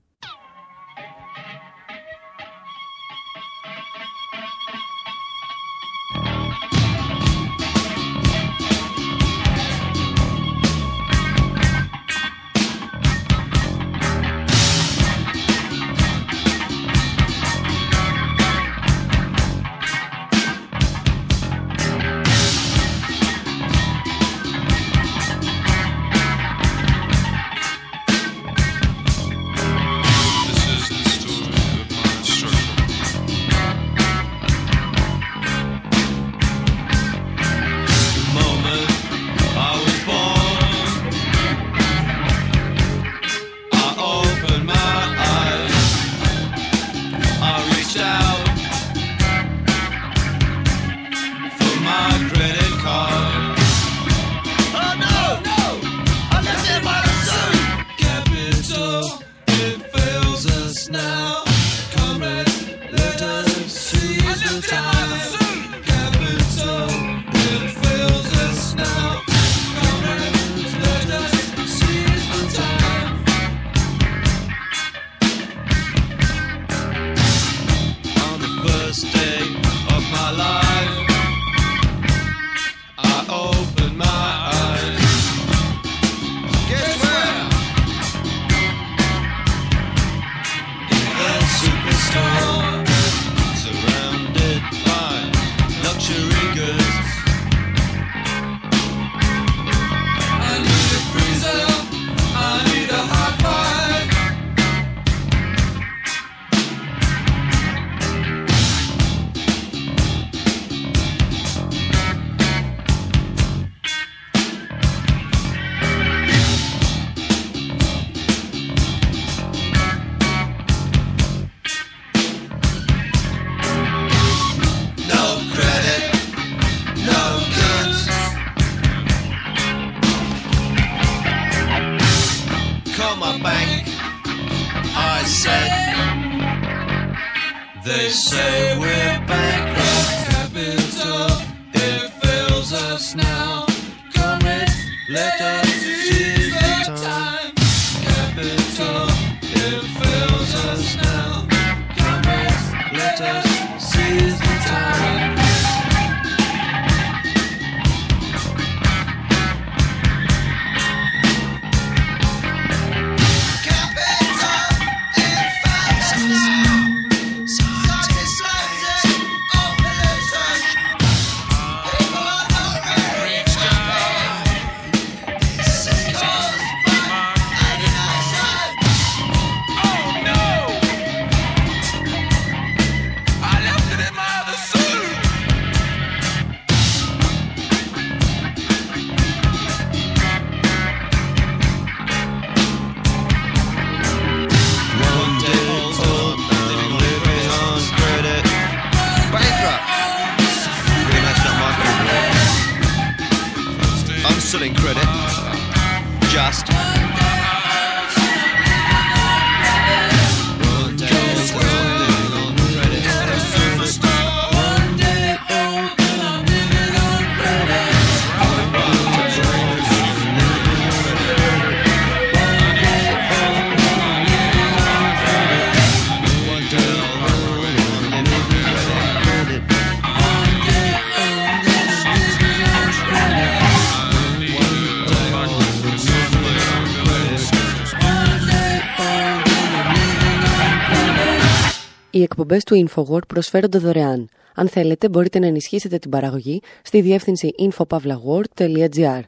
Εκπομπές 242.55 242.63
του 242.63 243.05
InfoWord 243.05 243.27
προσφέρονται 243.27 243.77
δωρεάν. 243.77 244.29
Αν 244.55 244.67
θέλετε, 244.67 245.09
μπορείτε 245.09 245.39
να 245.39 245.47
ενισχύσετε 245.47 245.97
την 245.97 246.09
παραγωγή 246.09 246.61
στη 246.83 247.01
διεύθυνση 247.01 247.49
infopavlagor.gr. 247.59 249.21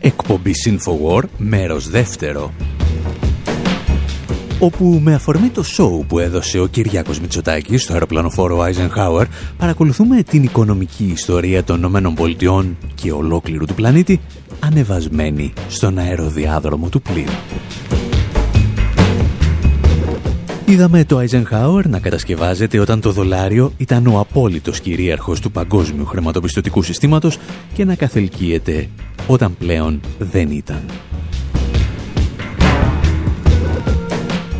Εκπομπή 0.00 0.52
InfoWar, 0.66 1.22
μέρος 1.36 1.88
δεύτερο. 1.88 2.52
Όπου 4.60 5.00
με 5.02 5.14
αφορμή 5.14 5.48
το 5.48 5.62
σοου 5.62 6.04
που 6.08 6.18
έδωσε 6.18 6.58
ο 6.58 6.66
Κυριάκος 6.66 7.20
Μητσοτάκης 7.20 7.82
στο 7.82 7.92
αεροπλανοφόρο 7.92 8.64
Eisenhower 8.64 9.24
παρακολουθούμε 9.58 10.22
την 10.22 10.42
οικονομική 10.42 11.04
ιστορία 11.04 11.64
των 11.64 11.82
ΗΠΑ 11.82 12.64
και 12.94 13.12
ολόκληρου 13.12 13.64
του 13.64 13.74
πλανήτη 13.74 14.20
ανεβασμένη 14.68 15.52
στον 15.68 15.98
αεροδιάδρομο 15.98 16.88
του 16.88 17.02
πλοίου. 17.02 17.24
Είδαμε 20.66 21.04
το 21.04 21.20
Eisenhower 21.20 21.84
να 21.88 21.98
κατασκευάζεται 21.98 22.78
όταν 22.78 23.00
το 23.00 23.12
δολάριο 23.12 23.72
ήταν 23.76 24.06
ο 24.06 24.18
απόλυτος 24.18 24.80
κυρίαρχος 24.80 25.40
του 25.40 25.50
παγκόσμιου 25.50 26.04
χρηματοπιστωτικού 26.04 26.82
συστήματος 26.82 27.38
και 27.74 27.84
να 27.84 27.94
καθελκύεται 27.94 28.88
όταν 29.26 29.56
πλέον 29.58 30.00
δεν 30.18 30.50
ήταν. 30.50 30.80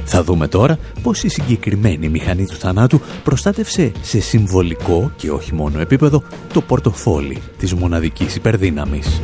Θα 0.04 0.24
δούμε 0.24 0.48
τώρα 0.48 0.78
πως 1.02 1.22
η 1.22 1.28
συγκεκριμένη 1.28 2.08
μηχανή 2.08 2.46
του 2.46 2.56
θανάτου 2.56 3.00
προστάτευσε 3.24 3.92
σε 4.00 4.20
συμβολικό 4.20 5.12
και 5.16 5.30
όχι 5.30 5.54
μόνο 5.54 5.80
επίπεδο 5.80 6.22
το 6.52 6.60
πορτοφόλι 6.60 7.42
της 7.58 7.74
μοναδικής 7.74 8.36
υπερδύναμης. 8.36 9.20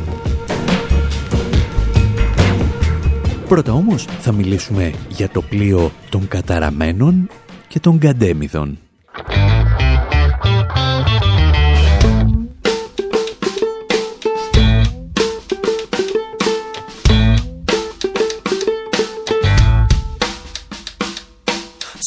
Πρώτα 3.47 3.73
όμως 3.73 4.05
θα 4.19 4.31
μιλήσουμε 4.31 4.93
για 5.09 5.29
το 5.29 5.41
πλοίο 5.41 5.91
των 6.09 6.27
καταραμένων 6.27 7.29
και 7.67 7.79
των 7.79 7.99
καντέμιδων. 7.99 8.79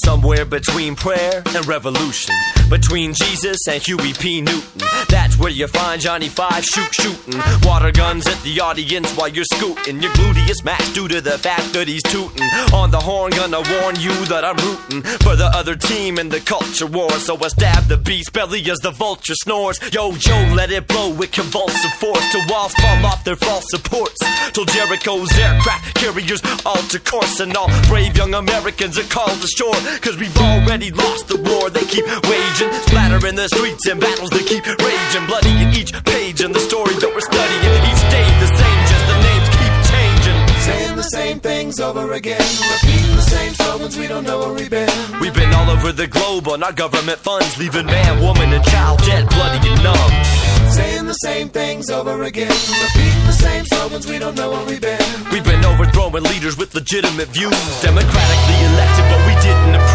Somewhere 0.06 0.44
between 0.44 0.94
prayer 0.96 1.42
and 1.54 1.66
revolution. 1.66 2.57
Between 2.70 3.14
Jesus 3.14 3.66
and 3.66 3.82
Huey 3.82 4.12
P. 4.12 4.42
Newton. 4.42 4.82
That's 5.08 5.38
where 5.38 5.50
you 5.50 5.66
find 5.68 6.00
Johnny 6.00 6.28
Five 6.28 6.64
shoot 6.64 6.92
shooting. 6.94 7.40
Water 7.62 7.90
guns 7.90 8.26
at 8.26 8.40
the 8.42 8.60
audience 8.60 9.10
while 9.16 9.28
you're 9.28 9.48
scooting. 9.54 10.02
Your 10.02 10.12
gluteus 10.12 10.62
max 10.64 10.92
due 10.92 11.08
to 11.08 11.22
the 11.22 11.38
fact 11.38 11.72
that 11.72 11.88
he's 11.88 12.02
tooting. 12.02 12.44
On 12.74 12.90
the 12.90 13.00
horn, 13.00 13.32
gonna 13.32 13.62
warn 13.80 13.96
you 14.00 14.12
that 14.26 14.44
I'm 14.44 14.56
rooting 14.56 15.02
for 15.24 15.34
the 15.34 15.50
other 15.54 15.76
team 15.76 16.18
in 16.18 16.28
the 16.28 16.40
culture 16.40 16.86
war. 16.86 17.10
So 17.12 17.36
I 17.42 17.48
stab 17.48 17.84
the 17.84 17.96
beast 17.96 18.34
belly 18.34 18.60
as 18.70 18.78
the 18.80 18.90
vulture 18.90 19.34
snores. 19.34 19.80
Yo, 19.90 20.12
yo, 20.12 20.36
let 20.54 20.70
it 20.70 20.86
blow 20.86 21.08
with 21.14 21.32
convulsive 21.32 21.92
force. 21.94 22.24
Till 22.32 22.44
walls 22.48 22.74
fall 22.74 23.06
off 23.06 23.24
their 23.24 23.36
false 23.36 23.64
supports. 23.70 24.20
Till 24.52 24.66
Jericho's 24.66 25.32
aircraft 25.38 25.94
carriers 25.94 26.42
alter 26.66 26.98
course. 26.98 27.40
And 27.40 27.56
all 27.56 27.68
brave 27.88 28.14
young 28.16 28.34
Americans 28.34 28.98
are 28.98 29.08
called 29.08 29.42
ashore. 29.42 29.80
Cause 30.00 30.18
we've 30.18 30.36
already 30.36 30.90
lost 30.90 31.28
the 31.28 31.38
war 31.48 31.70
they 31.70 31.84
keep 31.86 32.04
waging. 32.28 32.57
Splatter 32.58 33.24
in 33.28 33.36
the 33.36 33.46
streets 33.46 33.86
and 33.86 34.00
battles 34.00 34.30
that 34.30 34.42
keep 34.42 34.66
raging. 34.66 35.26
Bloody 35.30 35.54
in 35.62 35.70
each 35.78 35.94
page 36.02 36.42
and 36.42 36.52
the 36.52 36.58
story 36.58 36.90
that 36.98 37.06
we're 37.06 37.22
studying. 37.22 37.74
Each 37.86 38.04
day 38.10 38.26
the 38.42 38.50
same, 38.50 38.80
just 38.90 39.04
the 39.06 39.18
names 39.22 39.48
keep 39.54 39.74
changing. 39.86 40.38
Saying 40.66 40.96
the 40.96 41.08
same 41.14 41.38
things 41.38 41.78
over 41.78 42.14
again. 42.14 42.42
Repeating 42.42 43.14
the 43.14 43.28
same 43.30 43.54
slogans, 43.54 43.96
we 43.96 44.08
don't 44.08 44.24
know 44.24 44.40
where 44.40 44.54
we've 44.58 44.70
been. 44.70 44.90
We've 45.22 45.34
been 45.34 45.54
all 45.54 45.70
over 45.70 45.92
the 45.92 46.08
globe 46.08 46.48
on 46.48 46.64
our 46.64 46.72
government 46.72 47.18
funds, 47.22 47.56
leaving 47.58 47.86
man, 47.86 48.20
woman, 48.26 48.52
and 48.52 48.64
child 48.64 48.98
dead, 49.06 49.28
bloody 49.30 49.62
and 49.62 49.78
numb. 49.78 50.12
Saying 50.74 51.06
the 51.06 51.20
same 51.22 51.48
things 51.50 51.90
over 51.90 52.24
again. 52.24 52.50
Repeating 52.50 53.26
the 53.30 53.38
same 53.38 53.64
slogans, 53.66 54.06
we 54.10 54.18
don't 54.18 54.34
know 54.34 54.50
where 54.50 54.66
we've 54.66 54.82
been. 54.82 54.98
We've 55.30 55.46
been 55.46 55.64
overthrowing 55.64 56.24
leaders 56.24 56.58
with 56.58 56.74
legitimate 56.74 57.28
views, 57.28 57.54
democratically 57.86 58.58
elected, 58.66 59.06
but 59.06 59.20
we 59.30 59.34
didn't 59.46 59.87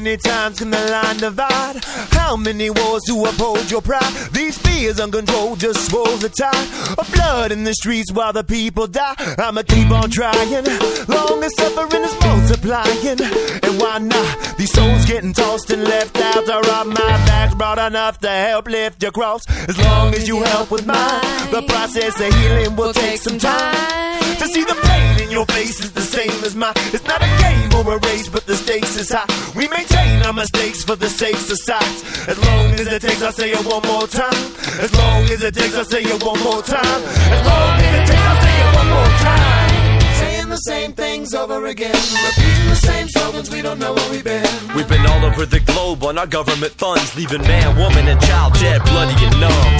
many 0.00 0.16
times 0.16 0.58
can 0.60 0.70
the 0.70 0.78
line 0.90 1.16
divide? 1.16 1.84
How 2.12 2.36
many 2.36 2.70
wars 2.70 3.02
to 3.08 3.24
uphold 3.24 3.68
your 3.68 3.82
pride? 3.82 4.12
These 4.32 4.56
fears 4.58 5.00
uncontrolled 5.00 5.58
just 5.58 5.90
swell 5.90 6.16
the 6.18 6.28
tide 6.28 6.68
of 6.96 7.12
blood 7.12 7.50
in 7.50 7.64
the 7.64 7.74
streets 7.74 8.12
while 8.12 8.32
the 8.32 8.44
people 8.44 8.86
die. 8.86 9.16
I'ma 9.38 9.62
keep 9.62 9.90
on 9.90 10.08
trying, 10.10 10.64
long 11.08 11.42
as 11.42 11.52
suffering 11.56 12.04
is 12.04 12.14
multiplying. 12.20 13.20
And 13.64 13.80
why 13.80 13.98
not? 13.98 14.56
These 14.56 14.72
souls 14.72 15.04
getting 15.04 15.32
tossed 15.32 15.70
and 15.70 15.82
left 15.82 16.16
out 16.16 16.46
to 16.46 16.60
rob 16.70 16.86
my 16.86 17.14
back's 17.26 17.56
broad 17.56 17.78
enough 17.78 18.20
to 18.20 18.28
help 18.28 18.68
lift 18.68 19.02
your 19.02 19.12
cross. 19.12 19.42
As 19.68 19.76
long 19.78 20.14
as 20.14 20.28
you 20.28 20.42
help 20.42 20.70
with 20.70 20.86
mine, 20.86 21.50
the 21.50 21.62
process 21.66 22.20
of 22.20 22.32
healing 22.34 22.76
will 22.76 22.92
take 22.92 23.20
some 23.20 23.38
time. 23.38 24.27
To 24.38 24.46
see 24.46 24.62
the 24.62 24.78
pain 24.86 25.20
in 25.20 25.30
your 25.30 25.46
face 25.46 25.80
is 25.84 25.92
the 25.92 26.00
same 26.00 26.30
as 26.44 26.54
mine. 26.54 26.72
It's 26.94 27.04
not 27.04 27.20
a 27.20 27.30
game 27.42 27.70
or 27.74 27.94
a 27.94 27.98
race, 27.98 28.28
but 28.28 28.46
the 28.46 28.54
stakes 28.54 28.96
is 28.96 29.10
high. 29.10 29.26
We 29.56 29.66
maintain 29.68 30.22
our 30.22 30.32
mistakes 30.32 30.84
for 30.84 30.94
the 30.96 31.08
sake 31.08 31.34
of 31.34 31.58
sight. 31.58 32.28
As 32.28 32.38
long 32.46 32.72
as 32.74 32.86
it 32.86 33.02
takes, 33.02 33.20
I'll 33.22 33.32
say 33.32 33.50
it 33.50 33.64
one 33.66 33.82
more 33.82 34.06
time. 34.06 34.42
As 34.78 34.94
long 34.94 35.24
as 35.24 35.42
it 35.42 35.54
takes, 35.54 35.74
I'll 35.74 35.84
say 35.84 36.02
it 36.02 36.22
one 36.22 36.38
more 36.44 36.62
time. 36.62 37.02
As 37.34 37.42
long 37.46 37.70
as 37.82 37.92
it 37.98 38.06
takes, 38.06 38.26
I'll 38.30 38.42
say 38.46 38.54
it 38.62 38.70
one 38.78 38.88
more 38.94 39.12
time. 39.26 40.00
Saying 40.22 40.48
the 40.48 40.62
same 40.70 40.92
things 40.92 41.34
over 41.34 41.66
again. 41.66 41.94
Repeating 41.94 42.68
the 42.70 42.76
same 42.76 43.08
slogans, 43.08 43.50
we 43.50 43.60
don't 43.60 43.78
know 43.80 43.94
where 43.94 44.10
we've 44.10 44.24
been. 44.24 44.46
We've 44.76 44.88
been 44.88 45.04
all 45.06 45.24
over 45.24 45.46
the 45.46 45.60
globe 45.60 46.04
on 46.04 46.16
our 46.16 46.26
government 46.26 46.72
funds, 46.72 47.16
leaving 47.16 47.42
man, 47.42 47.76
woman, 47.76 48.06
and 48.06 48.20
child 48.22 48.54
dead, 48.54 48.82
bloody 48.84 49.18
and 49.24 49.40
numb. 49.40 49.78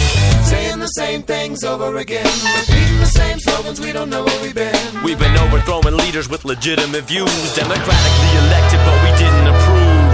Saying 0.50 0.77
the 0.88 1.00
same 1.02 1.22
things 1.22 1.64
over 1.64 1.96
again. 1.98 2.24
Repeating 2.24 2.98
the 2.98 3.06
same 3.20 3.38
slogans, 3.40 3.78
we 3.80 3.92
don't 3.92 4.08
know 4.08 4.24
where 4.24 4.40
we've 4.42 4.54
been. 4.54 4.74
We've 5.04 5.18
been 5.18 5.36
overthrowing 5.36 5.96
leaders 5.96 6.28
with 6.30 6.44
legitimate 6.46 7.04
views, 7.04 7.28
democratically 7.54 8.32
elected, 8.42 8.80
but 8.86 8.96
we 9.04 9.10
didn't 9.22 9.46
approve. 9.52 10.12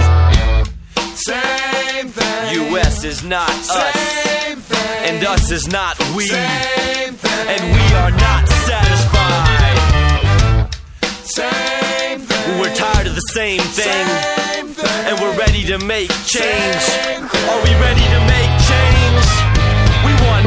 Same 1.15 2.07
thing. 2.09 2.71
U.S. 2.71 3.03
is 3.05 3.23
not 3.23 3.49
us, 3.49 3.67
Same 3.71 4.57
thing. 4.59 5.15
and 5.15 5.25
us 5.25 5.49
is 5.51 5.67
not 5.67 5.97
we, 6.15 6.27
Same 6.27 7.13
thing. 7.13 7.47
and 7.47 7.61
we 7.75 7.85
are 8.03 8.11
not 8.11 8.43
satisfied. 8.67 9.79
Same 11.23 12.19
thing. 12.19 12.59
We're 12.59 12.75
tired 12.75 13.07
of 13.07 13.15
the 13.15 13.27
same 13.33 13.61
thing, 13.61 14.07
Same 14.07 14.67
thing. 14.67 15.05
and 15.07 15.19
we're 15.21 15.37
ready 15.37 15.63
to 15.67 15.77
make 15.85 16.09
change. 16.25 16.83
Are 17.23 17.61
we 17.63 17.71
ready 17.79 18.03
to 18.15 18.19
make 18.27 18.51
change? 18.67 19.54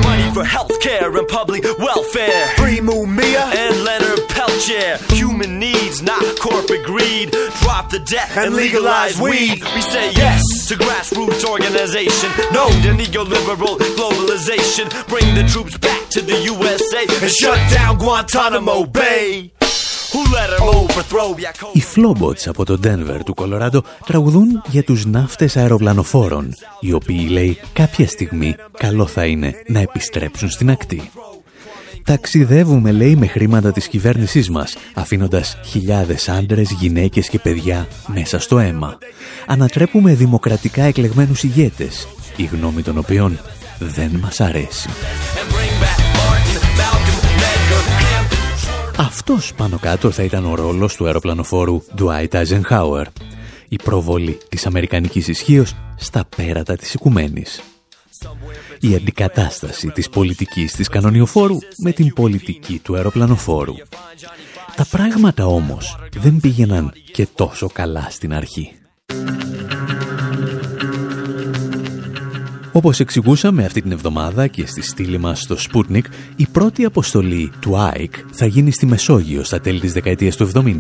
Money 0.03 0.31
for 0.33 0.43
healthcare 0.45 1.17
and 1.19 1.29
public 1.29 1.65
welfare. 1.79 2.47
Free 2.57 2.79
Mumia. 2.79 3.43
And 3.55 3.85
Leonard 3.85 4.21
Peltier, 4.29 4.99
human 5.11 5.59
needs, 5.59 6.03
not 6.03 6.23
corporate 6.39 6.85
greed. 6.85 7.31
Drop 7.63 7.91
the 7.91 8.01
debt 8.01 8.31
and, 8.37 8.47
And 8.47 8.55
legalize 8.55 9.19
legalize 9.19 9.21
weed. 9.21 9.63
We 9.75 9.83
say 9.83 10.13
yes 10.13 10.43
to 10.69 10.75
grassroots 10.75 11.45
organization, 11.49 12.31
no 12.53 12.69
to 12.69 12.91
neoliberal 12.95 13.79
globalization. 13.99 14.89
Bring 15.09 15.35
the 15.35 15.45
troops 15.45 15.77
back 15.79 16.09
to 16.11 16.21
the 16.21 16.39
USA 16.43 17.03
and 17.23 17.31
shut 17.31 17.59
down 17.73 17.99
Guantanamo 17.99 18.85
Bay. 18.85 19.53
Οι 21.73 21.83
Flowbots 21.95 22.47
από 22.47 22.65
το 22.65 22.81
Denver 22.85 23.21
του 23.25 23.35
Κολοράντο 23.35 23.83
τραγουδούν 24.07 24.63
για 24.71 24.83
τους 24.83 25.07
ναύτες 25.07 25.57
αεροπλανοφόρων, 25.57 26.55
οι 26.81 26.93
οποίοι 26.93 27.27
λέει 27.31 27.59
κάποια 27.73 28.09
στιγμή 28.09 28.57
καλό 28.79 29.07
θα 29.07 29.25
είναι 29.25 29.55
να 29.67 29.81
επιστρέψουν 29.81 30.51
στην 30.51 30.71
ακτή. 30.71 31.11
Ταξιδεύουμε, 32.05 32.93
λέει, 32.93 33.17
με 33.17 33.27
χρήματα 33.27 33.73
της 33.73 33.89
κυβέρνησής 33.89 34.51
μας, 34.51 34.77
αφήνοντας 34.95 35.59
χιλιάδες 35.65 36.29
άντρες, 36.29 36.71
γυναίκες 36.71 37.29
και 37.29 37.39
παιδιά 37.39 37.89
μέσα 38.07 38.39
στο 38.39 38.59
αίμα. 38.59 38.99
Ανατρέπουμε 39.47 40.15
δημοκρατικά 40.15 40.83
εκλεγμένους 40.83 41.43
ηγέτες, 41.43 42.09
η 42.37 42.45
γνώμη 42.45 42.83
των 42.83 42.99
οποίων 42.99 43.39
δεν 43.79 44.11
μας 44.23 44.41
αρέσει. 44.41 44.89
Αυτός 49.01 49.55
πάνω 49.55 49.79
κάτω 49.79 50.11
θα 50.11 50.23
ήταν 50.23 50.45
ο 50.45 50.55
ρόλος 50.55 50.97
του 50.97 51.07
αεροπλανοφόρου 51.07 51.83
Dwight 51.99 52.29
Eisenhower. 52.29 53.05
Η 53.69 53.77
προβολή 53.77 54.39
της 54.49 54.67
Αμερικανικής 54.67 55.29
ισχύως 55.29 55.75
στα 55.97 56.25
πέρατα 56.37 56.77
της 56.77 56.95
οικουμένης. 56.95 57.63
Η 58.81 58.95
αντικατάσταση 58.95 59.89
της 59.91 60.09
πολιτικής 60.09 60.73
της 60.73 60.89
κανονιοφόρου 60.89 61.57
με 61.83 61.93
την 61.93 62.13
πολιτική 62.13 62.79
του 62.79 62.97
αεροπλανοφόρου. 62.97 63.75
Τα 64.77 64.87
πράγματα 64.91 65.47
όμως 65.47 65.99
δεν 66.17 66.39
πήγαιναν 66.41 66.93
και 67.13 67.27
τόσο 67.35 67.69
καλά 67.73 68.07
στην 68.11 68.35
αρχή. 68.35 68.73
Όπως 72.79 73.01
εξηγούσαμε 73.01 73.65
αυτή 73.65 73.83
την 73.83 73.93
εβδομάδα 73.93 74.47
και 74.47 74.67
στη 74.67 74.83
στήλη 74.83 75.19
μας 75.19 75.41
στο 75.41 75.57
Sputnik, 75.57 76.03
η 76.37 76.47
πρώτη 76.53 76.85
αποστολή 76.85 77.53
του 77.61 77.79
ΑΕΚ 77.79 78.15
θα 78.33 78.47
γίνει 78.47 78.71
στη 78.71 78.87
Μεσόγειο 78.87 79.45
στα 79.45 79.61
τέλη 79.61 79.81
της 79.81 79.93
δεκαετίας 79.93 80.37
του 80.37 80.51
70. 80.55 80.71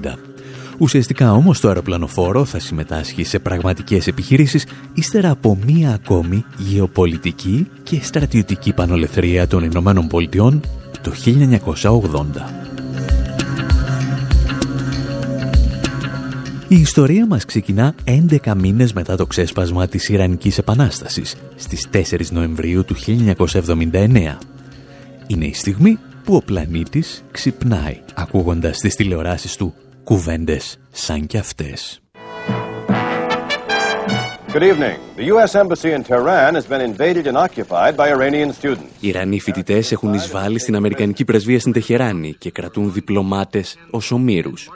Ουσιαστικά 0.79 1.33
όμως 1.33 1.61
το 1.61 1.69
αεροπλανοφόρο 1.69 2.45
θα 2.45 2.59
συμμετάσχει 2.59 3.25
σε 3.25 3.39
πραγματικές 3.39 4.07
επιχειρήσεις 4.07 4.67
ύστερα 4.95 5.31
από 5.31 5.59
μία 5.67 5.93
ακόμη 5.93 6.45
γεωπολιτική 6.59 7.69
και 7.83 8.01
στρατιωτική 8.03 8.73
πανολεθρία 8.73 9.47
των 9.47 9.65
Ηνωμένων 9.65 10.07
Πολιτειών 10.07 10.61
το 11.03 11.13
1980. 11.25 12.68
Η 16.71 16.81
ιστορία 16.81 17.27
μας 17.27 17.45
ξεκινά 17.45 17.95
11 18.05 18.55
μήνες 18.55 18.93
μετά 18.93 19.17
το 19.17 19.27
ξέσπασμα 19.27 19.87
της 19.87 20.09
Ιρανικής 20.09 20.59
Επανάστασης, 20.59 21.37
στις 21.57 21.89
4 21.91 22.31
Νοεμβρίου 22.31 22.85
του 22.85 22.95
1979. 22.95 24.39
Είναι 25.27 25.47
η 25.47 25.53
στιγμή 25.53 25.99
που 26.25 26.35
ο 26.35 26.43
πλανήτης 26.43 27.25
ξυπνάει, 27.31 28.01
ακούγοντας 28.15 28.79
τις 28.79 28.95
τηλεοράσεις 28.95 29.57
του 29.57 29.75
κουβέντες 30.05 30.79
σαν 30.91 31.27
κι 31.27 31.39
αυτές. 31.39 32.01
Good 34.53 34.63
evening. 34.63 34.99
The 35.17 35.27
U.S. 35.35 35.53
Embassy 35.63 35.91
in 35.97 36.03
Tehran 36.03 36.55
has 36.59 36.67
been 36.73 36.83
invaded 36.91 37.25
and 37.27 37.37
occupied 37.37 37.95
by 37.97 38.09
Iranian 38.09 38.53
students. 38.61 38.91
Οι 39.01 39.09
Ιρανοί 39.09 39.41
φοιτητές 39.41 39.93
έχουν 39.93 40.15
εισβάλει 40.15 40.59
στην 40.59 40.77
Αμερικανική 40.77 41.25
πρεσβεία 41.25 41.61
στην 41.61 41.73
Τεχεράνη 41.73 42.35
και 42.39 42.51
κρατούν 42.51 42.93
διπλωμάτες 42.93 43.77
ως 43.91 44.11
ομήρους. 44.11 44.69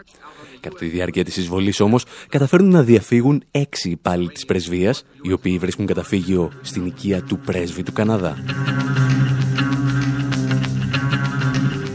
Κατά 0.63 0.77
τη 0.79 0.87
διάρκεια 0.87 1.25
της 1.25 1.37
εισβολής 1.37 1.81
όμως 1.81 2.05
καταφέρνουν 2.29 2.71
να 2.71 2.83
διαφύγουν 2.83 3.43
έξι 3.51 3.91
υπάλληλοι 3.91 4.29
της 4.29 4.45
πρεσβείας, 4.45 5.05
οι 5.23 5.33
οποίοι 5.33 5.59
βρίσκουν 5.59 5.87
καταφύγιο 5.87 6.51
στην 6.63 6.87
οικία 6.87 7.23
του 7.23 7.39
πρέσβη 7.39 7.83
του 7.83 7.93
Καναδά. 7.93 8.37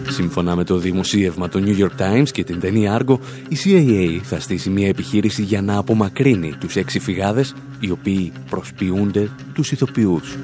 Σύμφωνα 0.09 0.55
με 0.55 0.63
το 0.63 0.77
δημοσίευμα 0.77 1.49
του 1.49 1.63
New 1.65 1.79
York 1.79 2.01
Times 2.01 2.29
και 2.31 2.43
την 2.43 2.59
ταινία 2.59 3.01
Argo, 3.01 3.17
η 3.49 3.57
CIA 3.63 4.19
θα 4.23 4.39
στήσει 4.39 4.69
μια 4.69 4.87
επιχείρηση 4.87 5.41
για 5.41 5.61
να 5.61 5.77
απομακρύνει 5.77 6.53
τους 6.59 6.75
έξι 6.75 6.99
φυγάδες, 6.99 7.55
οι 7.79 7.91
οποίοι 7.91 8.31
προσποιούνται 8.49 9.29
τους 9.53 9.71
ηθοποιούς. 9.71 10.37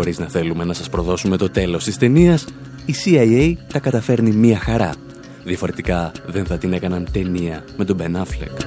Χωρίς 0.00 0.18
να 0.18 0.28
θέλουμε 0.28 0.64
να 0.64 0.72
σας 0.72 0.88
προδώσουμε 0.88 1.36
το 1.36 1.50
τέλος 1.50 1.84
της 1.84 1.96
ταινίας, 1.96 2.44
η 2.86 2.94
CIA 3.04 3.54
τα 3.72 3.78
καταφέρνει 3.78 4.30
μία 4.30 4.58
χαρά. 4.58 4.94
Διαφορετικά 5.44 6.12
δεν 6.26 6.46
θα 6.46 6.58
την 6.58 6.72
έκαναν 6.72 7.08
ταινία 7.12 7.64
με 7.76 7.84
τον 7.84 7.96
Ben 8.00 8.16
Affleck. 8.16 8.64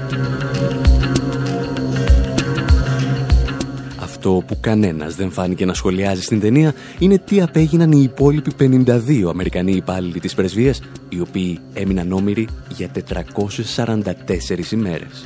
Αυτό 4.00 4.44
που 4.48 4.58
κανένας 4.60 5.16
δεν 5.16 5.32
φάνηκε 5.32 5.66
να 5.66 5.74
σχολιάζει 5.74 6.22
στην 6.22 6.40
ταινία 6.40 6.74
είναι 7.00 7.18
τι 7.18 7.42
απέγιναν 7.42 7.92
οι 7.92 8.02
υπόλοιποι 8.04 8.52
52 8.60 9.30
Αμερικανοί 9.30 9.72
υπάλληλοι 9.72 10.20
της 10.20 10.34
πρεσβείας, 10.34 10.82
οι 11.10 11.20
οποίοι 11.20 11.60
έμειναν 11.74 12.12
όμοιροι 12.12 12.48
για 12.70 12.88
444 12.88 14.72
ημέρες. 14.72 15.26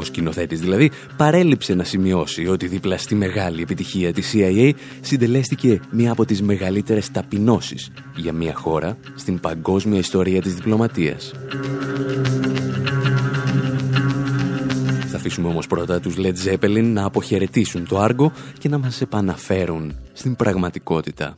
Ο 0.00 0.04
σκηνοθέτης 0.04 0.60
δηλαδή 0.60 0.90
παρέλειψε 1.16 1.74
να 1.74 1.84
σημειώσει 1.84 2.46
ότι 2.46 2.66
δίπλα 2.66 2.96
στη 2.96 3.14
μεγάλη 3.14 3.62
επιτυχία 3.62 4.12
της 4.12 4.34
CIA 4.34 4.72
συντελέστηκε 5.00 5.80
μία 5.90 6.12
από 6.12 6.24
τις 6.24 6.42
μεγαλύτερες 6.42 7.10
ταπεινώσεις 7.10 7.90
για 8.16 8.32
μία 8.32 8.54
χώρα 8.54 8.96
στην 9.14 9.40
παγκόσμια 9.40 9.98
ιστορία 9.98 10.42
της 10.42 10.54
διπλωματίας. 10.54 11.32
Θα 15.08 15.16
αφήσουμε 15.16 15.48
όμως 15.48 15.66
πρώτα 15.66 16.00
τους 16.00 16.14
Led 16.18 16.34
Zeppelin 16.48 16.84
να 16.84 17.04
αποχαιρετήσουν 17.04 17.88
το 17.88 17.98
άργο 17.98 18.32
και 18.58 18.68
να 18.68 18.78
μας 18.78 19.00
επαναφέρουν 19.00 19.98
στην 20.12 20.36
πραγματικότητα. 20.36 21.36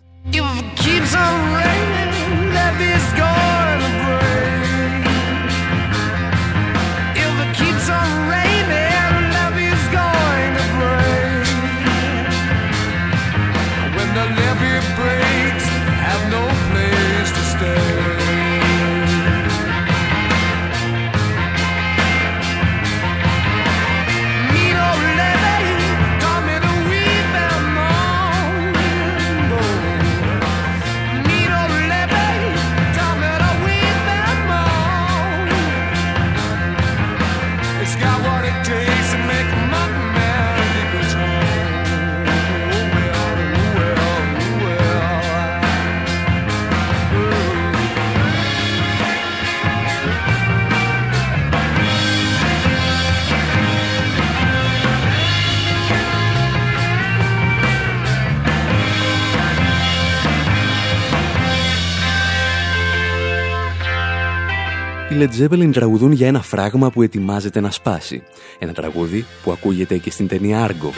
Οι 65.13 65.17
Led 65.19 65.43
Zeppelin 65.43 65.71
τραγουδούν 65.73 66.13
για 66.13 66.27
ένα 66.27 66.43
φράγμα 66.43 66.91
που 66.91 67.03
ετοιμάζεται 67.03 67.61
να 67.61 67.71
σπάσει. 67.71 68.23
Ένα 68.59 68.73
τραγούδι 68.73 69.25
που 69.43 69.53
ακούγεται 69.53 69.97
και 69.97 70.11
στην 70.11 70.29
ταινία 70.29 70.69
Argo. 70.69 70.91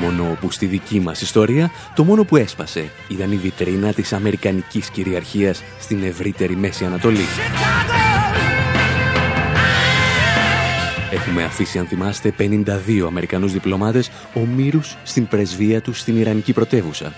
Μόνο 0.00 0.36
που 0.40 0.50
στη 0.50 0.66
δική 0.66 1.00
μας 1.00 1.20
ιστορία 1.20 1.70
το 1.94 2.04
μόνο 2.04 2.24
που 2.24 2.36
έσπασε 2.36 2.90
ήταν 3.08 3.32
η 3.32 3.36
βιτρίνα 3.36 3.92
της 3.92 4.12
Αμερικανικής 4.12 4.90
κυριαρχίας 4.90 5.62
στην 5.80 6.02
ευρύτερη 6.02 6.56
Μέση 6.56 6.84
Ανατολή. 6.84 7.26
Έχουμε 11.10 11.44
αφήσει, 11.44 11.78
αν 11.78 11.86
θυμάστε, 11.86 12.34
52 12.38 13.06
Αμερικανούς 13.06 13.52
διπλωμάτες 13.52 14.10
ομήρους 14.34 14.96
στην 15.02 15.26
πρεσβεία 15.26 15.80
τους 15.80 16.00
στην 16.00 16.16
Ιρανική 16.16 16.52
πρωτεύουσα 16.52 17.12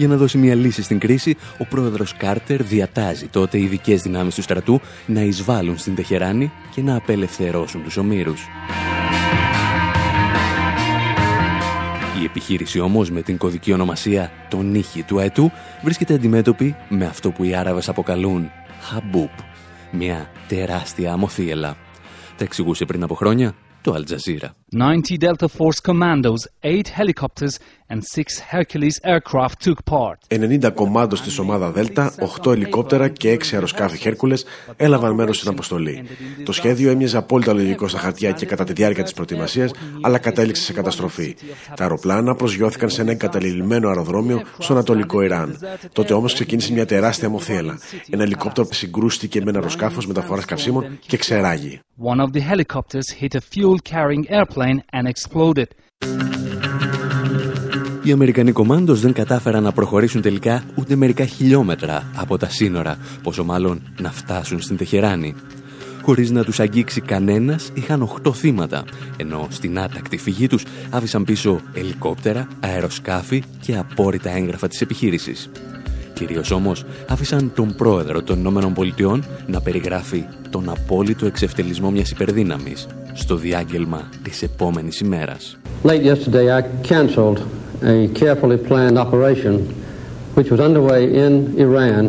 για 0.00 0.08
να 0.08 0.16
δώσει 0.16 0.38
μια 0.38 0.54
λύση 0.54 0.82
στην 0.82 0.98
κρίση, 0.98 1.36
ο 1.58 1.64
πρόεδρος 1.64 2.16
Κάρτερ 2.16 2.62
διατάζει 2.62 3.26
τότε 3.26 3.58
οι 3.58 3.62
ειδικές 3.62 4.02
δυνάμεις 4.02 4.34
του 4.34 4.42
στρατού 4.42 4.80
να 5.06 5.20
εισβάλλουν 5.20 5.78
στην 5.78 5.94
Τεχεράνη 5.94 6.52
και 6.74 6.82
να 6.82 6.96
απελευθερώσουν 6.96 7.82
τους 7.82 7.96
ομήρους. 7.96 8.46
Η 12.20 12.24
επιχείρηση 12.24 12.80
όμως 12.80 13.10
με 13.10 13.22
την 13.22 13.36
κωδική 13.36 13.72
ονομασία 13.72 14.30
«Το 14.50 14.62
νύχι 14.62 15.02
του 15.02 15.20
αετού» 15.20 15.50
βρίσκεται 15.82 16.14
αντιμέτωπη 16.14 16.76
με 16.88 17.04
αυτό 17.04 17.30
που 17.30 17.44
οι 17.44 17.54
Άραβες 17.54 17.88
αποκαλούν 17.88 18.50
«Χαμπούπ», 18.80 19.30
μια 19.92 20.30
τεράστια 20.48 21.12
αμοθίελα. 21.12 21.76
Τα 22.36 22.44
εξηγούσε 22.44 22.84
πριν 22.84 23.02
από 23.02 23.14
χρόνια 23.14 23.54
το 23.80 23.92
Αλτζαζίρα. 23.92 24.54
90 24.76 25.16
Delta 25.24 25.46
Force 25.46 25.92
commandos, 25.92 26.40
8 26.60 26.82
helicopters 26.98 27.54
and 27.90 28.00
6 28.14 28.22
Hercules 28.52 28.96
aircraft 29.02 29.54
took 29.64 29.78
part. 29.90 30.18
90 30.28 30.70
κομμάτων 30.74 31.18
στη 31.18 31.40
ομάδα 31.40 31.70
Δέλτα, 31.70 32.12
8 32.42 32.52
ελικόπτερα 32.52 33.08
και 33.08 33.32
6 33.32 33.52
αεροσκάφη 33.52 33.96
Χέρκουλες 33.96 34.44
έλαβαν 34.76 35.14
μέρος 35.14 35.36
στην 35.36 35.48
αποστολή. 35.48 36.04
Το 36.44 36.52
σχέδιο 36.52 36.90
έμοιαζε 36.90 37.16
απόλυτα 37.16 37.52
λογικό 37.52 37.88
στα 37.88 37.98
χαρτιά 37.98 38.32
και 38.32 38.46
κατά 38.46 38.64
τη 38.64 38.72
διάρκεια 38.72 39.02
της 39.02 39.12
προετοιμασίας, 39.12 39.70
αλλά 40.00 40.18
κατέληξε 40.18 40.62
σε 40.62 40.72
καταστροφή. 40.72 41.36
Τα 41.76 41.82
αεροπλάνα 41.82 42.34
προσγειώθηκαν 42.34 42.90
σε 42.90 43.00
ένα 43.00 43.10
εγκαταλειμμένο 43.10 43.88
αεροδρόμιο 43.88 44.42
στο 44.58 44.72
Ανατολικό 44.72 45.22
Ιράν. 45.22 45.58
Τότε 45.92 46.14
όμως 46.14 46.34
ξεκίνησε 46.34 46.72
μια 46.72 46.86
τεράστια 46.86 47.28
μοθέλα. 47.28 47.78
Ένα 48.10 48.22
ελικόπτερο 48.22 48.68
συγκρούστηκε 48.70 49.40
με 49.42 49.50
ένα 49.50 49.58
αεροσκάφος 49.58 50.06
μεταφοράς 50.06 50.44
καυσίμων 50.44 50.98
και 51.06 51.16
ξεράγει. 51.16 51.80
One 52.02 52.20
of 52.26 52.32
the 52.32 52.40
helicopters 52.40 53.08
hit 53.20 53.34
a 53.34 53.42
fuel-carrying 53.52 54.24
airplane 54.38 54.78
and 54.96 55.06
exploded. 55.06 55.68
Οι 58.10 58.12
Αμερικανοί 58.12 58.52
κομμάντος 58.52 59.00
δεν 59.00 59.12
κατάφεραν 59.12 59.62
να 59.62 59.72
προχωρήσουν 59.72 60.22
τελικά 60.22 60.62
ούτε 60.74 60.96
μερικά 60.96 61.24
χιλιόμετρα 61.24 62.10
από 62.16 62.38
τα 62.38 62.48
σύνορα, 62.48 62.96
πόσο 63.22 63.44
μάλλον 63.44 63.80
να 64.00 64.10
φτάσουν 64.10 64.60
στην 64.60 64.76
Τεχεράνη. 64.76 65.34
Χωρίς 66.02 66.30
να 66.30 66.44
τους 66.44 66.60
αγγίξει 66.60 67.00
κανένας, 67.00 67.70
είχαν 67.74 68.02
οχτώ 68.02 68.32
θύματα, 68.32 68.84
ενώ 69.16 69.46
στην 69.50 69.78
άτακτη 69.78 70.16
φυγή 70.16 70.46
τους 70.46 70.64
άφησαν 70.90 71.24
πίσω 71.24 71.60
ελικόπτερα, 71.72 72.48
αεροσκάφη 72.60 73.42
και 73.60 73.76
απόρριτα 73.76 74.30
έγγραφα 74.30 74.68
της 74.68 74.80
επιχείρησης. 74.80 75.50
Κυρίως 76.12 76.50
όμως 76.50 76.84
άφησαν 77.08 77.52
τον 77.54 77.74
πρόεδρο 77.74 78.22
των 78.22 78.38
Ηνωμένων 78.38 78.72
Πολιτειών 78.72 79.24
να 79.46 79.60
περιγράφει 79.60 80.24
τον 80.50 80.68
απόλυτο 80.68 81.26
εξευτελισμό 81.26 81.90
μιας 81.90 82.10
υπερδύναμης 82.10 82.86
στο 83.12 83.36
διάγγελμα 83.36 84.08
της 84.22 84.42
επόμενης 84.42 85.00
ημέρας. 85.00 85.58
Late 85.84 86.04
yesterday 86.04 86.48
I 86.58 86.92
cancelled 86.92 87.38
a 87.82 88.08
carefully 88.08 88.58
planned 88.68 88.98
operation 88.98 89.54
which 90.34 90.50
was 90.50 90.60
underway 90.60 91.02
in 91.24 91.32
Iran 91.58 92.04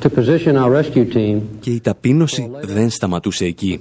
to 0.00 0.08
position 0.08 0.56
our 0.56 0.70
rescue 0.70 1.06
team 1.14 1.40
Και 1.60 1.70
η 1.70 1.80
ταπείνωση 1.80 2.50
δεν 2.62 2.90
σταματούσε 2.90 3.44
εκεί. 3.44 3.80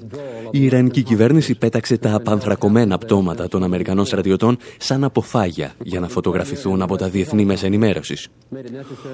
Η 0.51 0.63
Ιρανική 0.63 1.03
κυβέρνηση 1.03 1.55
πέταξε 1.55 1.97
τα 1.97 2.13
απανθρακωμένα 2.13 2.97
πτώματα 2.97 3.47
των 3.47 3.63
Αμερικανών 3.63 4.05
στρατιωτών 4.05 4.57
σαν 4.77 5.03
αποφάγια 5.03 5.73
για 5.83 5.99
να 5.99 6.07
φωτογραφηθούν 6.07 6.81
από 6.81 6.95
τα 6.95 7.09
διεθνή 7.09 7.45
μέσα 7.45 7.65
ενημέρωσης. 7.65 8.27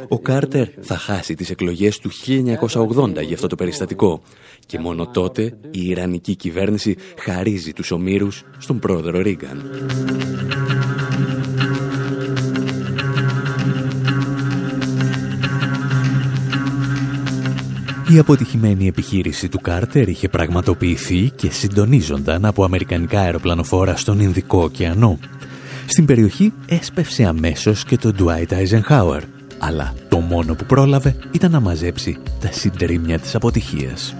Ο 0.08 0.20
Κάρτερ 0.20 0.68
θα 0.82 0.98
χάσει 0.98 1.36
τις 1.36 1.50
εκλογές 1.50 2.00
του 2.00 2.10
1980 2.10 3.24
για 3.24 3.36
αυτό 3.36 3.48
το 3.48 3.56
περιστατικό 3.56 4.22
και 4.66 4.80
μόνο 4.80 5.08
τότε 5.08 5.42
η 5.72 5.88
Ιρανική 5.88 6.36
κυβέρνηση 6.36 6.96
χαρίζει 7.18 7.74
τους 7.74 7.92
ομήρους 7.92 8.44
στον 8.58 8.80
πρόεδρο 8.80 9.22
Ρίγκαν. 9.22 9.62
Η 18.14 18.20
αποτυχημένη 18.20 18.88
επιχείρηση 18.88 19.50
του 19.50 19.60
Κάρτερ 19.62 20.10
είχε 20.10 20.30
πραγματοποιηθεί 20.30 21.32
και 21.36 21.52
συντονίζονταν 21.52 22.46
από 22.46 22.64
αμερικανικά 22.64 23.20
αεροπλανοφόρα 23.20 23.96
στον 23.96 24.20
Ινδικό 24.20 24.64
ωκεανό. 24.64 25.20
Στην 25.86 26.06
περιοχή 26.06 26.54
έσπευσε 26.66 27.24
αμέσως 27.24 27.84
και 27.84 27.98
το 27.98 28.14
Dwight 28.20 28.48
Eisenhower, 28.48 29.22
αλλά 29.60 29.94
το 30.10 30.18
μόνο 30.18 30.56
που 30.56 30.66
πρόλαβε 30.66 31.16
ήταν 31.32 31.52
να 31.52 31.60
μαζέψει 31.60 32.18
τα 32.40 32.52
συντρίμμια 32.52 33.20
της 33.20 33.36
αποτυχίας. 33.36 34.16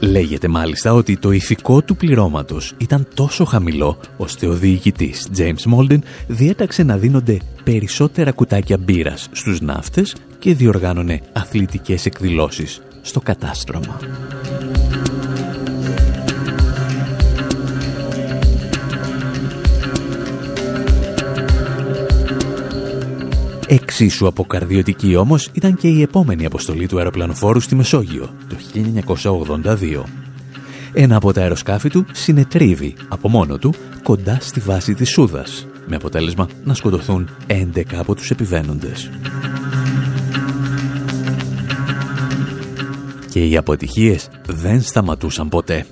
Λέγεται 0.00 0.48
μάλιστα 0.48 0.92
ότι 0.94 1.16
το 1.16 1.30
ηθικό 1.30 1.82
του 1.82 1.96
πληρώματος 1.96 2.74
ήταν 2.78 3.08
τόσο 3.14 3.44
χαμηλό, 3.44 3.98
ώστε 4.16 4.46
ο 4.46 4.52
διοικητής 4.52 5.28
James 5.36 5.74
Molden 5.74 5.98
διέταξε 6.26 6.82
να 6.82 6.96
δίνονται 6.96 7.38
περισσότερα 7.64 8.32
κουτάκια 8.32 8.78
μπύρας 8.78 9.28
στους 9.32 9.60
ναύτες 9.60 10.14
και 10.38 10.54
διοργάνωνε 10.54 11.20
αθλητικές 11.32 12.06
εκδηλώσεις 12.06 12.80
στο 13.02 13.20
κατάστρωμα. 13.20 13.98
Εξίσου 23.70 24.26
αποκαρδιωτική 24.26 25.16
όμως 25.16 25.50
ήταν 25.52 25.76
και 25.76 25.88
η 25.88 26.02
επόμενη 26.02 26.44
αποστολή 26.44 26.86
του 26.86 26.98
αεροπλανοφόρου 26.98 27.60
στη 27.60 27.74
Μεσόγειο, 27.74 28.30
το 28.48 28.56
1982. 29.64 30.02
Ένα 30.92 31.16
από 31.16 31.32
τα 31.32 31.40
αεροσκάφη 31.40 31.88
του 31.88 32.06
συνετρίβει 32.12 32.94
από 33.08 33.28
μόνο 33.28 33.58
του 33.58 33.74
κοντά 34.02 34.38
στη 34.40 34.60
βάση 34.60 34.94
της 34.94 35.10
Σούδας, 35.10 35.66
με 35.86 35.96
αποτέλεσμα 35.96 36.48
να 36.64 36.74
σκοτωθούν 36.74 37.28
11 37.46 37.82
από 37.96 38.14
τους 38.14 38.30
επιβαίνοντες. 38.30 39.10
Και 43.30 43.44
οι 43.44 43.56
αποτυχίες 43.56 44.28
δεν 44.46 44.82
σταματούσαν 44.82 45.48
ποτέ. 45.48 45.86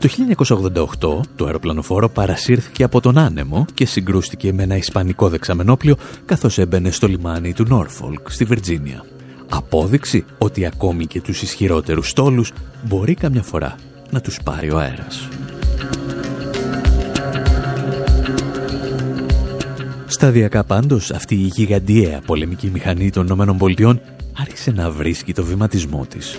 Το 0.00 0.08
1988 0.08 1.20
το 1.36 1.44
αεροπλανοφόρο 1.44 2.08
παρασύρθηκε 2.08 2.84
από 2.84 3.00
τον 3.00 3.18
άνεμο 3.18 3.66
και 3.74 3.86
συγκρούστηκε 3.86 4.52
με 4.52 4.62
ένα 4.62 4.76
ισπανικό 4.76 5.28
δεξαμενόπλιο 5.28 5.96
καθώς 6.24 6.58
έμπαινε 6.58 6.90
στο 6.90 7.06
λιμάνι 7.06 7.52
του 7.52 7.64
Νόρφολκ 7.68 8.30
στη 8.30 8.44
Βιρτζίνια. 8.44 9.04
Απόδειξη 9.48 10.24
ότι 10.38 10.66
ακόμη 10.66 11.06
και 11.06 11.20
τους 11.20 11.42
ισχυρότερους 11.42 12.08
στόλους 12.08 12.52
μπορεί 12.82 13.14
καμιά 13.14 13.42
φορά 13.42 13.74
να 14.10 14.20
τους 14.20 14.38
πάρει 14.44 14.70
ο 14.70 14.78
αέρας. 14.78 15.28
Σταδιακά 20.06 20.64
πάντως 20.64 21.10
αυτή 21.10 21.34
η 21.34 21.50
γιγαντιαία 21.54 22.20
πολεμική 22.26 22.70
μηχανή 22.70 23.10
των 23.10 23.26
ΗΠΑ 23.26 24.00
άρχισε 24.40 24.70
να 24.70 24.90
βρίσκει 24.90 25.32
το 25.32 25.44
βηματισμό 25.44 26.06
της. 26.08 26.38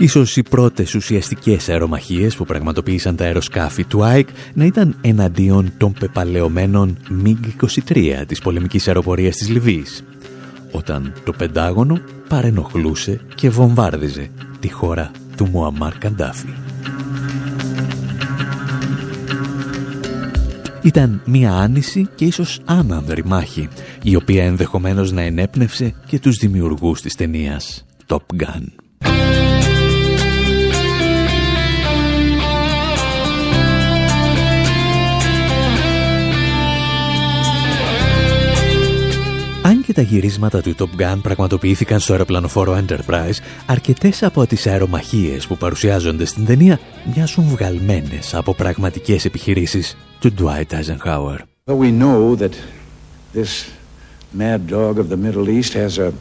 Ίσως 0.00 0.36
οι 0.36 0.42
πρώτες 0.42 0.94
ουσιαστικές 0.94 1.68
αερομαχίες 1.68 2.36
που 2.36 2.44
πραγματοποίησαν 2.44 3.16
τα 3.16 3.24
αεροσκάφη 3.24 3.84
του 3.84 4.04
ΑΕΚ 4.04 4.28
να 4.54 4.64
ήταν 4.64 4.96
εναντίον 5.00 5.72
των 5.76 5.92
πεπαλαιωμένων 5.92 6.96
MiG-23 7.24 8.22
της 8.26 8.40
πολεμικής 8.40 8.88
αεροπορίας 8.88 9.36
της 9.36 9.48
Λιβύης, 9.48 10.04
όταν 10.70 11.12
το 11.24 11.32
Πεντάγωνο 11.32 12.00
παρενοχλούσε 12.28 13.20
και 13.34 13.50
βομβάρδιζε 13.50 14.30
τη 14.60 14.72
χώρα 14.72 15.10
του 15.36 15.46
Μουαμάρ 15.46 15.98
Καντάφη. 15.98 16.54
Ήταν 20.82 21.22
μια 21.24 21.52
άνηση 21.52 22.08
και 22.14 22.24
ίσως 22.24 22.60
άνανδρη 22.64 23.24
μάχη, 23.24 23.68
η 24.02 24.16
οποία 24.16 24.44
ενδεχομένως 24.44 25.12
να 25.12 25.20
ενέπνευσε 25.20 25.94
και 26.06 26.18
τους 26.18 26.36
δημιουργούς 26.36 27.00
της 27.00 27.14
ταινίας 27.14 27.84
Top 28.06 28.42
Gun. 28.42 28.89
Και 39.90 39.96
τα 39.96 40.02
γυρίσματα 40.02 40.60
του 40.60 40.74
Top 40.78 41.00
Gun 41.00 41.18
πραγματοποιήθηκαν 41.22 42.00
στο 42.00 42.12
αεροπλανοφόρο 42.12 42.84
Enterprise, 42.84 43.38
αρκετές 43.66 44.22
από 44.22 44.46
τις 44.46 44.66
αερομαχίες 44.66 45.46
που 45.46 45.56
παρουσιάζονται 45.56 46.24
στην 46.24 46.46
ταινία 46.46 46.78
μοιάζουν 47.14 47.44
βγαλμένες 47.44 48.34
από 48.34 48.54
πραγματικές 48.54 49.24
επιχειρήσεις 49.24 49.96
του 50.20 50.34
Dwight 50.38 50.74
Eisenhower. 50.74 51.38
But 51.66 51.76
we 51.76 51.90
know 52.02 52.36
that 52.36 52.52
this 53.34 53.64
mad 54.38 54.60
dog 54.68 54.98
of 54.98 55.08
the 55.08 55.16
Middle 55.16 55.48
East 55.48 55.72
has 55.72 55.98
a, 55.98 56.12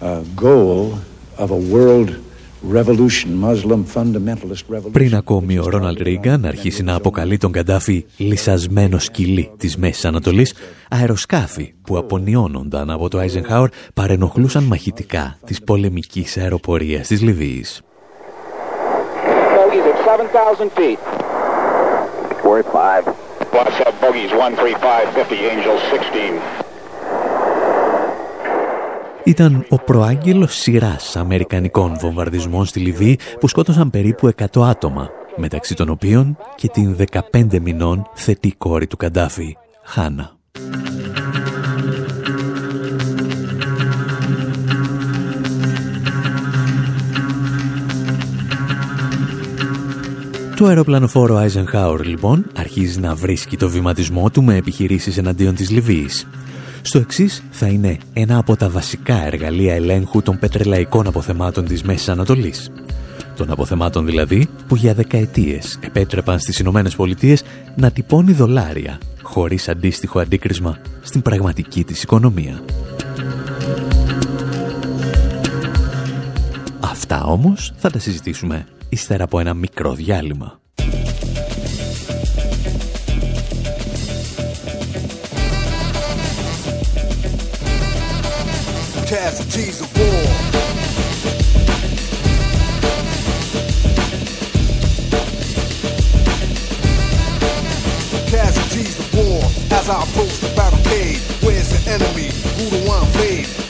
a 0.00 0.22
goal 0.34 0.98
of 1.36 1.50
a 1.50 1.60
world 1.74 2.10
revolution, 2.72 3.28
Muslim 3.40 3.84
fundamentalist 3.94 4.64
revolution. 4.68 4.92
Πριν 4.92 5.14
ακόμη 5.14 5.58
ο 5.58 5.68
Ρόναλντ 5.68 6.00
Ρίγκαν 6.00 6.44
αρχίσει 6.44 6.82
να 6.82 6.94
αποκαλεί 6.94 7.36
τον 7.36 7.52
Καντάφη 7.52 8.04
λυσασμένο 8.16 8.98
σκυλί 8.98 9.50
της 9.56 9.76
Μέσης 9.76 10.04
Ανατολής, 10.04 10.54
αεροσκάφη 10.90 11.74
που 11.82 11.96
απονιώνονταν 11.96 12.90
από 12.90 13.08
το 13.08 13.18
Eisenhower 13.20 13.66
παρενοχλούσαν 13.94 14.64
μαχητικά 14.64 15.38
της 15.46 15.62
πολεμικής 15.62 16.36
αεροπορίας 16.36 17.06
της 17.06 17.22
Λιβύης. 17.22 17.80
Bogies 19.56 19.86
at 19.92 19.98
7,000 20.04 20.70
feet. 20.78 20.98
Worth 22.44 22.70
5. 22.72 23.04
What's 23.56 23.78
up, 23.86 23.94
bogies 24.00 24.32
13550, 24.32 25.48
Angel 25.54 25.76
16 25.90 26.65
ήταν 29.26 29.66
ο 29.68 29.76
προάγγελος 29.76 30.54
σειράς 30.54 31.16
αμερικανικών 31.16 31.96
βομβαρδισμών 32.00 32.64
στη 32.64 32.80
Λιβύη 32.80 33.18
που 33.40 33.48
σκότωσαν 33.48 33.90
περίπου 33.90 34.30
100 34.52 34.62
άτομα, 34.62 35.10
μεταξύ 35.36 35.74
των 35.74 35.88
οποίων 35.88 36.36
και 36.54 36.68
την 36.68 36.96
15 37.32 37.60
μηνών 37.60 38.10
θετή 38.14 38.54
κόρη 38.58 38.86
του 38.86 38.96
Καντάφη, 38.96 39.56
Χάνα. 39.84 40.36
Το 50.56 50.66
αεροπλανοφόρο 50.66 51.42
Eisenhower 51.42 52.00
λοιπόν 52.04 52.46
αρχίζει 52.56 53.00
να 53.00 53.14
βρίσκει 53.14 53.56
το 53.56 53.68
βηματισμό 53.68 54.30
του 54.30 54.42
με 54.42 54.56
επιχειρήσεις 54.56 55.18
εναντίον 55.18 55.54
της 55.54 55.70
Λιβύης. 55.70 56.26
Στο 56.86 56.98
εξής 56.98 57.42
θα 57.50 57.66
είναι 57.66 57.98
ένα 58.12 58.38
από 58.38 58.56
τα 58.56 58.70
βασικά 58.70 59.24
εργαλεία 59.26 59.74
ελέγχου 59.74 60.22
των 60.22 60.38
πετρελαϊκών 60.38 61.06
αποθεμάτων 61.06 61.64
της 61.64 61.82
Μέσης 61.82 62.08
Ανατολής. 62.08 62.70
Των 63.36 63.50
αποθεμάτων 63.50 64.06
δηλαδή 64.06 64.48
που 64.66 64.76
για 64.76 64.94
δεκαετίες 64.94 65.78
επέτρεπαν 65.82 66.38
στις 66.38 66.58
Ηνωμένες 66.58 66.96
Πολιτείες 66.96 67.42
να 67.76 67.90
τυπώνει 67.90 68.32
δολάρια 68.32 68.98
χωρίς 69.22 69.68
αντίστοιχο 69.68 70.18
αντίκρισμα 70.18 70.78
στην 71.02 71.22
πραγματική 71.22 71.84
της 71.84 72.02
οικονομία. 72.02 72.60
Αυτά 76.80 77.24
όμως 77.24 77.72
θα 77.76 77.90
τα 77.90 77.98
συζητήσουμε 77.98 78.66
ύστερα 78.88 79.24
από 79.24 79.40
ένα 79.40 79.54
μικρό 79.54 79.94
διάλειμμα. 79.94 80.60
Casualties 89.18 89.80
of 89.80 89.98
war. 89.98 90.22
Casualties 98.28 98.98
of 98.98 99.14
war. 99.14 99.42
As 99.70 99.88
I 99.88 100.02
approach 100.02 100.36
the 100.40 100.52
barricade, 100.54 101.16
where's 101.42 101.70
the 101.70 101.90
enemy? 101.90 102.28
Who 102.58 102.68
do 102.68 102.90
I 102.92 103.06
invade? 103.06 103.65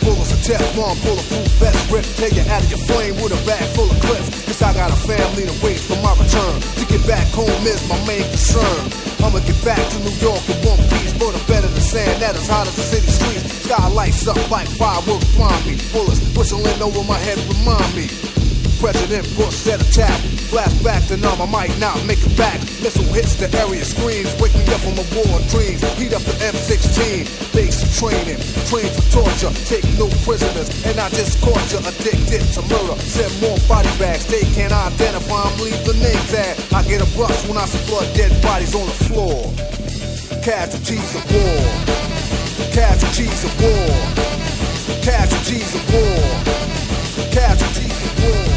Bullets 0.47 0.79
of 0.79 1.27
food 1.27 1.51
vest, 1.59 1.91
grip, 1.91 2.05
take 2.15 2.39
it 2.39 2.47
out 2.47 2.63
of 2.63 2.71
your 2.71 2.79
flame 2.87 3.17
with 3.19 3.35
a 3.35 3.41
bag 3.45 3.67
full 3.75 3.91
of 3.91 3.99
clips. 3.99 4.31
Cause 4.47 4.63
I 4.63 4.73
got 4.75 4.93
a 4.93 4.97
family 5.03 5.43
to 5.43 5.51
wait 5.59 5.75
for 5.75 5.99
my 5.99 6.15
return. 6.15 6.61
To 6.79 6.85
get 6.87 7.03
back 7.05 7.27
home 7.35 7.51
is 7.67 7.83
my 7.89 7.99
main 8.07 8.23
concern. 8.31 8.79
I'ma 9.27 9.41
get 9.43 9.59
back 9.65 9.83
to 9.83 9.99
New 10.07 10.15
York 10.23 10.39
in 10.47 10.55
one 10.63 10.79
piece, 10.87 11.19
but 11.19 11.35
I'm 11.35 11.43
better 11.51 11.67
than 11.67 11.83
sand 11.83 12.23
that 12.23 12.37
is 12.37 12.47
hot 12.47 12.69
as 12.69 12.77
the 12.77 12.83
city 12.83 13.11
streets. 13.11 13.67
Sky 13.67 13.89
lights 13.89 14.29
up 14.29 14.39
like 14.49 14.69
fireworks 14.69 15.27
blind 15.35 15.67
me. 15.67 15.75
Bullets 15.91 16.23
whistling 16.37 16.81
over 16.81 17.03
my 17.03 17.19
head 17.19 17.39
remind 17.51 17.91
me. 17.97 18.36
President 18.79 19.25
Bush 19.37 19.55
said 19.55 19.81
attack. 19.81 20.21
Flashback 20.53 21.09
to 21.09 21.17
numb, 21.17 21.41
I 21.41 21.47
might 21.47 21.75
not 21.79 21.99
make 22.07 22.23
it 22.23 22.37
back. 22.37 22.61
Missile 22.83 23.09
hits 23.13 23.35
the 23.35 23.51
area, 23.59 23.85
screams, 23.85 24.31
wake 24.41 24.55
me 24.55 24.63
up 24.71 24.81
from 24.81 24.95
a 25.01 25.07
war 25.17 25.27
of 25.39 25.45
dreams. 25.51 25.83
Heat 25.99 26.13
up 26.15 26.23
the 26.23 26.37
M16, 26.45 27.27
basic 27.53 27.89
training, 27.99 28.39
train 28.71 28.89
for 28.95 29.07
torture, 29.11 29.53
take 29.67 29.85
no 29.99 30.07
prisoners, 30.23 30.71
and 30.87 30.99
I 31.01 31.09
just 31.11 31.41
caught 31.43 31.61
you 31.73 31.81
addicted 31.83 32.45
to 32.55 32.63
murder. 32.71 32.97
Send 33.03 33.33
more 33.43 33.59
body 33.67 33.91
bags, 33.99 34.27
they 34.27 34.45
can't 34.55 34.73
identify 34.73 35.49
them, 35.51 35.59
leave 35.61 35.83
the 35.85 35.95
name 35.99 36.23
tag. 36.31 36.55
I 36.73 36.83
get 36.87 37.03
a 37.03 37.09
brush 37.17 37.37
when 37.49 37.59
I 37.59 37.67
see 37.67 37.83
blood, 37.91 38.07
dead 38.15 38.31
bodies 38.43 38.75
on 38.75 38.87
the 38.87 38.99
floor. 39.11 39.41
Casualties 40.45 41.11
of 41.17 41.25
war, 41.35 41.59
casualties 42.71 43.43
of 43.43 43.53
war, 43.59 43.91
casualties 45.03 45.75
of 45.75 45.83
war, 45.91 46.23
casualties 47.35 47.99
of 48.07 48.15
war. 48.23 48.56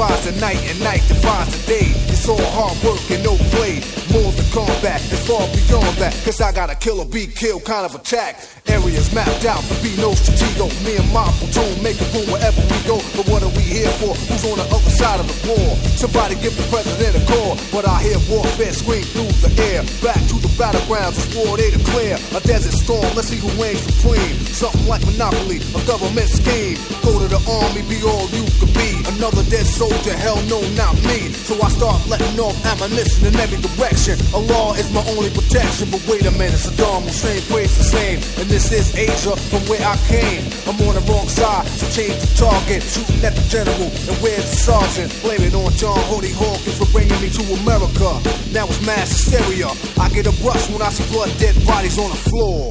Divides 0.00 0.32
the 0.32 0.40
night 0.40 0.56
and 0.64 0.80
night 0.80 1.04
divides 1.08 1.52
the 1.52 1.76
day. 1.76 1.92
It's 2.08 2.26
all 2.26 2.40
hard 2.56 2.72
work 2.80 3.04
and 3.12 3.20
no 3.20 3.36
play. 3.52 3.84
More 4.08 4.32
than 4.32 4.48
combat, 4.48 4.96
it's 5.12 5.28
far 5.28 5.44
beyond 5.52 5.92
that. 6.00 6.16
Cause 6.24 6.40
I 6.40 6.56
got 6.56 6.72
a 6.72 6.74
kill 6.74 7.00
or 7.00 7.04
be 7.04 7.26
killed 7.26 7.68
kind 7.68 7.84
of 7.84 7.94
attack. 7.94 8.40
Areas 8.64 9.12
mapped 9.12 9.44
out 9.44 9.60
to 9.60 9.76
be 9.84 9.92
no 10.00 10.16
stratego. 10.16 10.72
Me 10.88 10.96
and 10.96 11.04
my 11.12 11.28
platoon 11.36 11.84
make 11.84 12.00
a 12.00 12.08
room 12.16 12.32
wherever 12.32 12.64
we 12.72 12.80
go. 12.88 12.96
But 13.12 13.28
what 13.28 13.44
are 13.44 13.52
we 13.52 13.60
here 13.60 13.92
for? 14.00 14.16
Who's 14.16 14.40
on 14.48 14.56
the 14.56 14.64
other 14.72 14.88
side 14.88 15.20
of 15.20 15.28
the 15.28 15.36
war? 15.52 15.68
Somebody 16.00 16.40
give 16.40 16.56
the 16.56 16.64
president 16.72 17.20
a 17.20 17.22
call. 17.28 17.60
But 17.68 17.84
I 17.84 18.00
hear 18.00 18.16
warfare 18.24 18.72
scream 18.72 19.04
through 19.04 19.28
the 19.44 19.52
air. 19.68 19.84
Back 20.00 20.16
to 20.32 20.36
the 20.40 20.49
battlegrounds, 20.60 21.16
it's 21.16 21.32
war 21.32 21.56
they 21.56 21.72
declare. 21.72 22.20
A 22.36 22.40
desert 22.44 22.76
storm, 22.76 23.08
let's 23.16 23.32
see 23.32 23.40
who 23.40 23.48
reigns 23.56 23.80
supreme. 23.80 24.36
Something 24.52 24.84
like 24.84 25.00
Monopoly, 25.08 25.64
a 25.72 25.80
government 25.88 26.28
scheme. 26.28 26.76
Go 27.00 27.16
to 27.16 27.26
the 27.32 27.40
army, 27.48 27.80
be 27.88 28.04
all 28.04 28.28
you 28.36 28.44
could 28.60 28.68
be. 28.76 29.00
Another 29.16 29.40
dead 29.48 29.64
soldier, 29.64 30.12
hell 30.12 30.36
no, 30.52 30.60
not 30.76 30.92
me. 31.08 31.32
So 31.32 31.56
I 31.64 31.72
start 31.72 32.04
letting 32.12 32.36
off 32.36 32.52
ammunition 32.68 33.32
in 33.32 33.34
every 33.40 33.56
direction. 33.56 34.20
A 34.36 34.40
law 34.52 34.76
is 34.76 34.92
my 34.92 35.00
only 35.16 35.32
protection. 35.32 35.88
But 35.88 36.04
wait 36.04 36.28
a 36.28 36.32
minute, 36.36 36.60
Saddam 36.60 37.08
Hussein 37.08 37.40
prays 37.48 37.72
the 37.80 37.84
same. 37.88 38.20
And 38.36 38.46
this 38.52 38.68
is 38.68 38.92
Asia 38.92 39.32
from 39.48 39.64
where 39.64 39.80
I 39.80 39.96
came. 40.12 40.44
I'm 40.68 40.76
on 40.84 40.92
the 40.92 41.04
wrong 41.08 41.24
side, 41.32 41.64
so 41.72 41.88
change 41.88 42.20
the 42.20 42.28
target. 42.36 42.84
Shooting 42.84 43.24
at 43.24 43.32
the 43.32 43.44
general, 43.48 43.88
and 43.88 44.16
where's 44.20 44.44
the 44.44 44.60
sergeant? 44.60 45.08
Blame 45.24 45.40
it 45.40 45.56
on 45.56 45.72
John 45.80 45.96
Holy 46.12 46.36
Hawkins 46.36 46.76
for 46.76 46.88
bringing 46.92 47.16
me 47.24 47.32
to 47.32 47.42
America. 47.64 48.20
Now 48.52 48.68
it's 48.68 48.84
mass 48.84 49.08
hysteria. 49.08 49.72
I 49.96 50.12
get 50.12 50.28
a 50.28 50.34
rush 50.50 50.66
when 50.72 50.82
I 50.88 50.90
see 50.96 51.06
blood 51.14 51.30
dead 51.44 51.56
bodies 51.70 51.96
on 52.04 52.08
the 52.14 52.20
floor. 52.28 52.62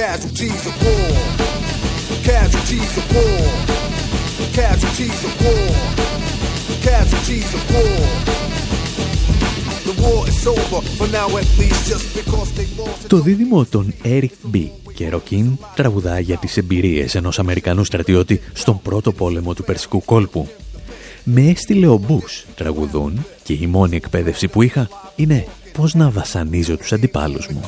Casualties 0.00 0.62
of 0.70 0.74
war. 0.86 1.10
Casualties 2.32 2.92
of 3.00 3.06
war. 3.16 3.44
Casualties 4.60 5.20
of 5.28 5.32
war. 5.44 5.68
Casualties 6.90 7.50
of 7.58 7.62
war. 7.74 8.00
The 9.88 9.94
war 10.02 10.20
is 10.32 10.40
over 10.54 10.80
for 10.98 11.08
now 11.18 11.28
at 11.40 11.48
least 11.60 11.82
just 11.92 12.06
because 12.18 12.48
they 12.56 12.66
lost. 12.78 13.08
Το 13.08 13.18
δίδυμο 13.18 13.64
των 13.64 13.94
Eric 14.04 14.54
B. 14.54 14.68
και 14.94 15.08
Ροκίν 15.08 15.58
τραγουδά 15.74 16.20
για 16.20 16.36
τις 16.36 16.56
εμπειρίες 16.56 17.14
ενός 17.14 17.38
Αμερικανού 17.38 17.84
στρατιώτη 17.84 18.40
στον 18.52 18.80
πρώτο 18.82 19.12
πόλεμο 19.12 19.54
του 19.54 19.64
Περσικού 19.64 20.04
κόλπου. 20.04 20.48
Με 21.24 21.42
έστειλε 21.42 21.86
ο 21.86 21.96
Μπούς 21.96 22.46
τραγουδούν 22.54 23.26
και 23.42 23.52
η 23.52 23.66
μόνη 23.66 23.96
εκπαίδευση 23.96 24.48
που 24.48 24.62
είχα 24.62 24.88
είναι 25.16 25.46
πώς 25.76 25.94
να 25.94 26.10
βασανίζω 26.10 26.76
τους 26.76 26.92
αντιπάλους 26.92 27.48
μου; 27.48 27.60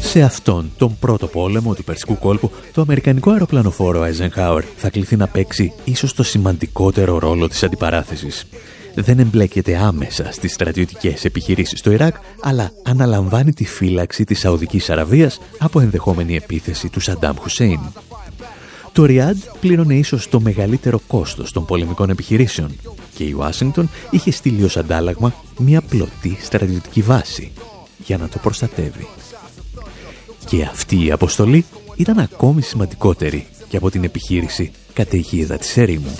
Σε 0.00 0.22
αυτόν 0.22 0.72
τον 0.76 0.98
πρώτο 0.98 1.26
πόλεμο 1.26 1.74
του 1.74 1.84
Περσικού 1.84 2.18
κόλπου, 2.18 2.50
το 2.72 2.80
αμερικανικό 2.80 3.30
αεροπλανοφόρο 3.30 4.02
Eisenhower 4.02 4.62
θα 4.76 4.90
κληθεί 4.90 5.16
να 5.16 5.26
παίξει 5.26 5.72
ίσως 5.84 6.14
το 6.14 6.22
σημαντικότερο 6.22 7.18
ρόλο 7.18 7.48
της 7.48 7.62
αντιπαράθεσης. 7.62 8.46
Δεν 8.94 9.18
εμπλέκεται 9.18 9.76
άμεσα 9.76 10.32
στις 10.32 10.52
στρατιωτικές 10.52 11.24
επιχειρήσεις 11.24 11.78
στο 11.78 11.90
Ιράκ, 11.90 12.14
αλλά 12.42 12.70
αναλαμβάνει 12.84 13.52
τη 13.52 13.64
φύλαξη 13.64 14.24
της 14.24 14.38
Σαουδικής 14.38 14.90
Αραβίας 14.90 15.40
από 15.58 15.80
ενδεχόμενη 15.80 16.36
επίθεση 16.36 16.88
του 16.88 17.00
Σαντάμ 17.00 17.36
Χουσέιν. 17.36 17.80
Το 18.96 19.04
Ριάντ 19.04 19.36
πλήρωνε 19.60 19.94
ίσως 19.94 20.28
το 20.28 20.40
μεγαλύτερο 20.40 21.00
κόστος 21.06 21.52
των 21.52 21.64
πολεμικών 21.64 22.10
επιχειρήσεων 22.10 22.76
και 23.14 23.24
η 23.24 23.32
Ουάσιγκτον 23.32 23.90
είχε 24.10 24.30
στείλει 24.30 24.64
ως 24.64 24.76
αντάλλαγμα 24.76 25.34
μια 25.58 25.80
πλωτή 25.80 26.38
στρατιωτική 26.42 27.02
βάση 27.02 27.52
για 28.04 28.16
να 28.18 28.28
το 28.28 28.38
προστατεύει. 28.38 29.06
Και 30.46 30.62
αυτή 30.62 31.04
η 31.04 31.10
αποστολή 31.10 31.64
ήταν 31.96 32.18
ακόμη 32.18 32.62
σημαντικότερη 32.62 33.46
και 33.68 33.76
από 33.76 33.90
την 33.90 34.04
επιχείρηση 34.04 34.72
καταιγίδα 34.92 35.56
της 35.58 35.76
ερήμου. 35.76 36.16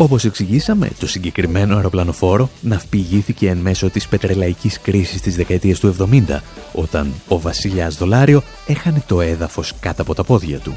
Όπως 0.00 0.24
εξηγήσαμε, 0.24 0.90
το 0.98 1.06
συγκεκριμένο 1.06 1.76
αεροπλανοφόρο 1.76 2.50
ναυπηγήθηκε 2.60 3.48
εν 3.48 3.56
μέσω 3.56 3.90
της 3.90 4.08
πετρελαϊκής 4.08 4.80
κρίσης 4.80 5.20
της 5.20 5.36
δεκαετίας 5.36 5.78
του 5.80 5.96
70, 6.28 6.40
όταν 6.72 7.12
ο 7.28 7.40
βασιλιάς 7.40 7.96
δολάριο 7.96 8.42
έχανε 8.66 9.02
το 9.06 9.20
έδαφος 9.20 9.72
κάτω 9.80 10.02
από 10.02 10.14
τα 10.14 10.24
πόδια 10.24 10.58
του. 10.58 10.76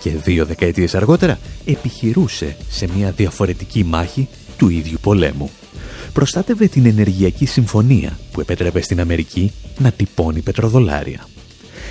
Και 0.00 0.10
δύο 0.10 0.44
δεκαετίες 0.44 0.94
αργότερα 0.94 1.38
επιχειρούσε 1.64 2.56
σε 2.68 2.88
μια 2.96 3.10
διαφορετική 3.10 3.84
μάχη 3.84 4.28
του 4.56 4.68
ίδιου 4.68 4.98
πολέμου. 5.00 5.50
Προστάτευε 6.12 6.66
την 6.66 6.86
ενεργειακή 6.86 7.46
συμφωνία 7.46 8.18
που 8.32 8.40
επέτρεπε 8.40 8.80
στην 8.80 9.00
Αμερική 9.00 9.52
να 9.78 9.90
τυπώνει 9.90 10.40
πετροδολάρια. 10.40 11.28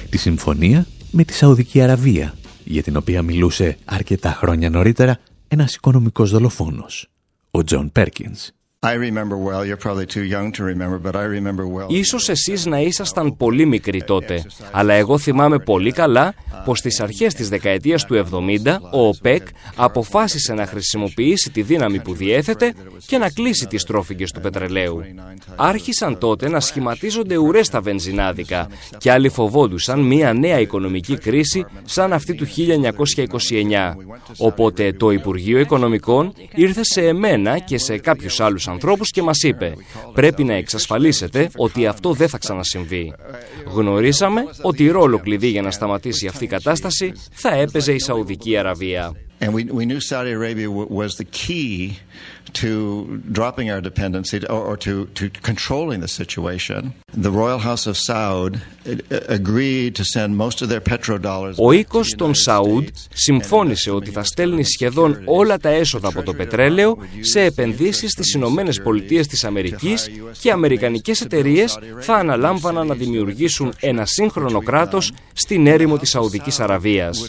Τη 0.09 0.17
συμφωνία 0.17 0.85
με 1.11 1.23
τη 1.23 1.33
Σαουδική 1.33 1.81
Αραβία, 1.81 2.33
για 2.63 2.83
την 2.83 2.97
οποία 2.97 3.21
μιλούσε 3.21 3.77
αρκετά 3.85 4.37
χρόνια 4.39 4.69
νωρίτερα 4.69 5.19
ένας 5.47 5.75
οικονομικός 5.75 6.31
δολοφόνος, 6.31 7.09
ο 7.51 7.63
Τζον 7.63 7.91
Πέρκινς. 7.91 8.51
Ίσως 11.87 12.29
εσείς 12.29 12.65
να 12.65 12.79
ήσασταν 12.79 13.37
πολύ 13.37 13.65
μικροί 13.65 14.03
τότε, 14.03 14.43
αλλά 14.71 14.93
εγώ 14.93 15.17
θυμάμαι 15.17 15.59
πολύ 15.59 15.91
καλά 15.91 16.33
πως 16.65 16.77
στις 16.77 16.99
αρχές 16.99 17.33
της 17.33 17.49
δεκαετίας 17.49 18.05
του 18.05 18.15
70 18.15 18.79
ο 18.91 19.07
ΟΠΕΚ 19.07 19.47
αποφάσισε 19.75 20.53
να 20.53 20.65
χρησιμοποιήσει 20.65 21.51
τη 21.51 21.61
δύναμη 21.61 21.99
που 21.99 22.13
διέθετε 22.13 22.73
και 23.05 23.17
να 23.17 23.29
κλείσει 23.29 23.67
τις 23.67 23.83
τρόφιγγες 23.83 24.31
του 24.31 24.39
πετρελαίου. 24.39 25.01
Άρχισαν 25.55 26.17
τότε 26.17 26.49
να 26.49 26.59
σχηματίζονται 26.59 27.37
ουρές 27.37 27.65
στα 27.65 27.81
βενζινάδικα 27.81 28.67
και 28.97 29.11
άλλοι 29.11 29.29
φοβόντουσαν 29.29 29.99
μια 29.99 30.33
νέα 30.33 30.59
οικονομική 30.59 31.17
κρίση 31.17 31.65
σαν 31.85 32.13
αυτή 32.13 32.33
του 32.33 32.45
1929. 32.45 33.95
Οπότε 34.37 34.93
το 34.93 35.09
Υπουργείο 35.09 35.59
Οικονομικών 35.59 36.33
ήρθε 36.55 36.83
σε 36.83 37.07
εμένα 37.07 37.59
και 37.59 37.77
σε 37.77 37.97
κάποιους 37.97 38.39
άλλους 38.39 38.66
τους 38.67 38.75
ανθρώπους 38.75 39.11
και 39.11 39.21
μας 39.21 39.43
είπε 39.43 39.73
«Πρέπει 40.13 40.43
να 40.43 40.53
εξασφαλίσετε 40.53 41.49
ότι 41.55 41.87
αυτό 41.87 42.13
δεν 42.13 42.29
θα 42.29 42.37
ξανασυμβεί». 42.37 43.13
Γνωρίσαμε 43.65 44.45
ότι 44.61 44.89
ρόλο 44.89 45.19
κλειδί 45.19 45.47
για 45.47 45.61
να 45.61 45.71
σταματήσει 45.71 46.27
αυτή 46.27 46.43
η 46.43 46.47
κατάσταση 46.47 47.13
θα 47.31 47.55
έπαιζε 47.55 47.93
η 47.93 47.99
Σαουδική 47.99 48.57
Αραβία. 48.57 49.15
And 49.39 49.53
we, 49.53 49.65
we 49.79 49.85
knew 49.85 49.99
Saudi 49.99 50.31
Arabia 50.31 50.69
was 50.71 51.11
the 51.21 51.27
key 51.39 51.91
to 52.61 52.71
dropping 53.39 53.67
our 53.73 53.81
dependency 53.89 54.37
or, 54.55 54.61
or 54.69 54.75
to, 54.85 54.93
to 55.19 55.23
controlling 55.49 55.99
the 56.05 56.11
situation. 56.21 56.81
The 57.27 57.33
Royal 57.41 57.61
House 57.69 57.85
of 57.91 57.95
Saud 58.07 58.51
agreed 59.39 59.91
to 59.99 60.03
send 60.03 60.29
most 60.45 60.57
of 60.61 60.67
their 60.69 60.81
petrodollars. 60.91 61.55
Ο 61.57 61.71
οίκος 61.71 62.13
των 62.17 62.33
Σαούντ 62.33 62.87
συμφώνησε 63.13 63.91
ότι 63.91 64.11
θα 64.11 64.23
στέλνει 64.23 64.63
σχεδόν 64.63 65.21
όλα 65.25 65.57
τα 65.57 65.69
έσοδα 65.69 66.07
από 66.07 66.23
το 66.23 66.33
πετρέλαιο 66.33 66.97
σε 67.19 67.41
επενδύσεις 67.41 68.11
στις 68.11 68.33
Ηνωμένες 68.33 68.81
Πολιτείες 68.81 69.27
της 69.27 69.43
Αμερικής 69.43 70.09
και 70.39 70.51
αμερικανικές 70.51 71.21
εταιρείες 71.21 71.79
θα 71.99 72.13
αναλάμβαναν 72.13 72.87
να 72.87 72.93
δημιουργήσουν 72.95 73.73
ένα 73.79 74.05
σύγχρονο 74.05 74.61
κράτος 74.61 75.11
στην 75.33 75.67
έρημο 75.67 75.97
της 75.97 76.09
Σαουδικής 76.09 76.59
Αραβίας. 76.59 77.27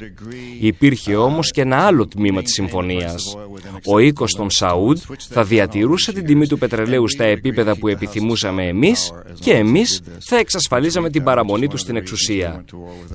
Υπήρχε 0.60 1.16
όμως 1.16 1.50
και 1.50 1.60
ένα 1.60 1.76
άλλο 1.76 2.06
τμήμα 2.06 2.42
της 2.42 2.52
συμφωνίας. 2.52 3.36
Ο 3.84 3.98
οίκος 3.98 4.32
των 4.32 4.50
Σαούντ 4.50 4.98
θα 5.28 5.44
διατηρούσε 5.44 6.12
την 6.12 6.26
τιμή 6.26 6.46
του 6.46 6.58
πετρελαίου 6.58 7.08
στα 7.08 7.24
επίπεδα 7.24 7.76
που 7.76 7.88
επιθυμούσαμε 7.88 8.66
εμείς 8.66 9.12
και 9.40 9.52
εμείς 9.52 10.00
θα 10.18 10.36
εξασφαλίζαμε 10.36 11.10
την 11.10 11.22
παραμονή 11.22 11.68
του 11.68 11.76
στην 11.76 11.96
εξουσία. 11.96 12.64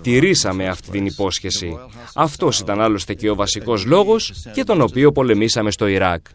Τηρήσαμε 0.02 0.68
αυτή 0.68 0.90
την 0.90 1.06
υπόσχεση. 1.06 1.78
Αυτός 2.16 2.60
ήταν 2.60 2.82
άλλωστε 2.82 3.14
και 3.14 3.30
ο 3.30 3.36
βασικός 3.36 3.86
λόγος 3.86 4.34
και 4.54 4.64
τον 4.64 4.82
οποίο 4.82 5.12
πολεμήσαμε 5.12 5.72
στο 5.72 5.88
Ιράκ. 5.88 6.26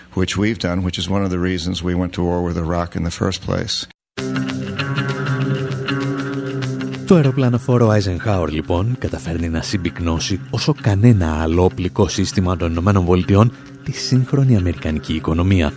Το 7.06 7.14
αεροπλανοφόρο 7.14 7.88
Eisenhower 7.88 8.48
λοιπόν 8.50 8.96
καταφέρνει 8.98 9.48
να 9.48 9.62
συμπυκνώσει 9.62 10.40
όσο 10.50 10.74
κανένα 10.80 11.42
άλλο 11.42 11.64
οπλικό 11.64 12.08
σύστημα 12.08 12.56
των 12.56 12.76
ΗΠΑ 12.76 13.50
τη 13.90 13.96
σύγχρονη 13.98 14.56
αμερικανική 14.56 15.14
οικονομία. 15.14 15.72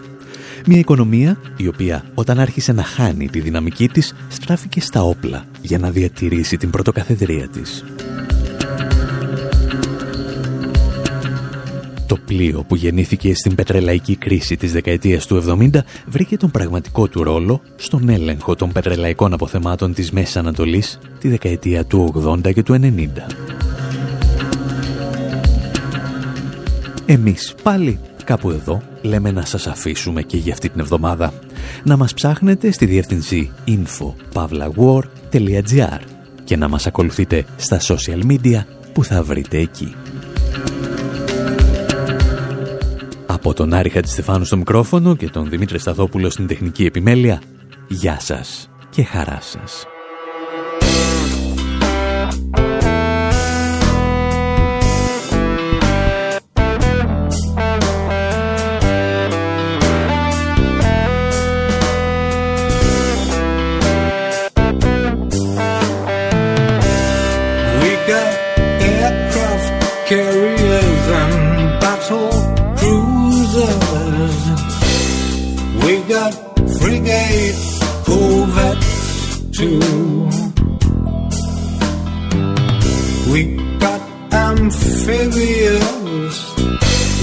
Μια 0.66 0.78
οικονομία 0.78 1.38
η 1.58 1.68
οποία 1.68 2.04
όταν 2.14 2.40
άρχισε 2.40 2.72
να 2.72 2.84
χάνει 2.84 3.30
τη 3.30 3.40
δυναμική 3.40 3.88
της 3.88 4.14
στράφηκε 4.28 4.82
στα 4.82 5.04
όπλα 5.04 5.46
για 5.62 5.78
να 5.78 5.92
διατηρήσει 5.92 6.58
την 6.58 6.70
πρωτοκαθεδρία 6.70 7.48
της. 7.48 7.84
Το 12.08 12.18
πλοίο 12.26 12.64
που 12.68 12.76
γεννήθηκε 12.76 13.36
στην 13.36 13.56
πετρελαϊκή 13.56 14.16
κρίση 14.16 14.58
της 14.58 14.72
δεκαετίας 14.72 15.26
του 15.26 15.44
70 15.48 15.70
βρήκε 16.08 16.38
τον 16.38 16.52
πραγματικό 16.52 17.08
του 17.08 17.24
ρόλο 17.24 17.62
στον 17.76 18.10
έλεγχο 18.10 18.56
των 18.56 18.72
πετρελαϊκών 18.72 19.34
αποθεμάτων 19.34 19.94
της 19.94 20.12
Μέσης 20.12 20.38
Ανατολής 20.38 21.00
τη 21.20 21.30
δεκαετία 21.30 21.86
του 21.86 22.24
80 22.46 22.54
και 22.54 22.64
του 22.64 22.74
90. 22.74 23.81
Εμείς 27.12 27.56
πάλι 27.64 28.00
κάπου 28.24 28.52
εδώ 28.52 28.82
λέμε 29.02 29.32
να 29.32 29.46
σας 29.46 29.68
αφήσουμε 29.68 30.22
και 30.22 30.38
για 30.38 30.54
αυτή 30.54 30.70
την 30.70 30.80
εβδομάδα. 30.80 31.34
Να 31.84 31.98
μας 31.98 32.14
ψάχνετε 32.14 32.72
στη 32.72 32.86
διεύθυνση 32.86 33.52
info.pavlawar.gr 33.68 36.00
και 36.44 36.58
να 36.58 36.68
μας 36.68 36.88
ακολουθείτε 36.88 37.46
στα 37.56 37.80
social 37.82 38.22
media 38.32 38.64
που 38.94 39.04
θα 39.04 39.24
βρείτε 39.24 39.58
εκεί. 39.58 39.96
Από 43.26 43.54
τον 43.54 43.74
Άρη 43.74 43.90
Χατζηστεφάνου 43.90 44.46
στο 44.46 44.58
μικρόφωνο 44.58 45.16
και 45.16 45.30
τον 45.30 45.50
Δημήτρη 45.50 45.80
Σταθόπουλο 45.80 46.30
στην 46.30 46.48
τεχνική 46.48 46.86
επιμέλεια, 46.86 47.42
γεια 47.88 48.20
σας 48.20 48.70
και 48.90 49.04
χαρά 49.04 49.40
σας. 49.42 49.86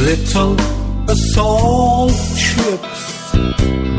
Little 0.09 0.57
assault 1.11 2.13
ships, 2.37 3.35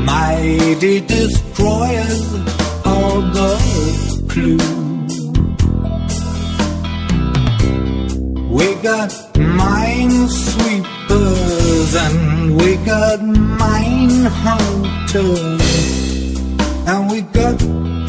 mighty 0.06 1.02
destroyers 1.02 2.34
of 2.86 3.34
the 3.38 3.52
clue. 4.30 4.58
We 8.58 8.68
got 8.82 9.10
minesweepers 9.36 10.32
and 12.06 12.58
we 12.60 12.70
got 12.78 13.20
mine 13.24 13.99
and 16.88 17.10
we 17.10 17.22
got 17.22 17.58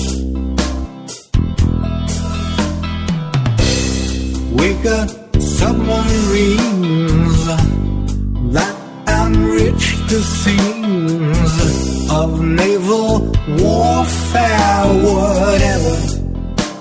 We 4.58 4.74
got 4.82 5.08
submarines 5.40 7.44
that 8.54 8.74
enrich 9.22 9.86
the 10.08 10.20
scenes 10.40 12.10
of 12.10 12.42
naval 12.42 13.20
warfare, 13.60 14.86
whatever 15.06 15.96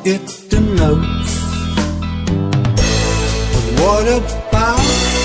it 0.06 0.26
denotes. 0.50 1.34
But 3.54 3.66
what 3.80 4.08
about 4.08 4.47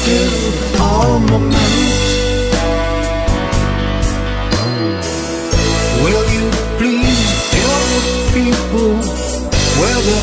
this 0.07 0.35
armament? 0.81 1.55
Will 6.05 6.27
you 6.37 6.47
please 6.79 7.31
people 8.37 8.95
where 9.79 10.01
the 10.09 10.21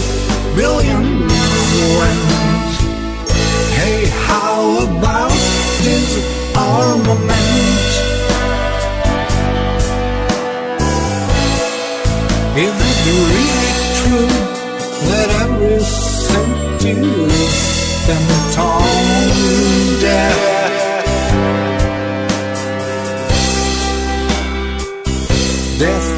went? 1.98 2.72
Hey, 3.80 4.06
how 4.28 4.60
about? 4.88 5.30
Is 12.60 12.76
it 12.76 13.00
really 13.08 13.74
true 14.00 14.32
that 15.08 15.30
every 15.44 15.80
cent 15.80 16.84
and 18.12 18.30
them 18.30 18.52
tone 18.52 20.02
deaf. 20.02 20.38
Death 25.78 26.09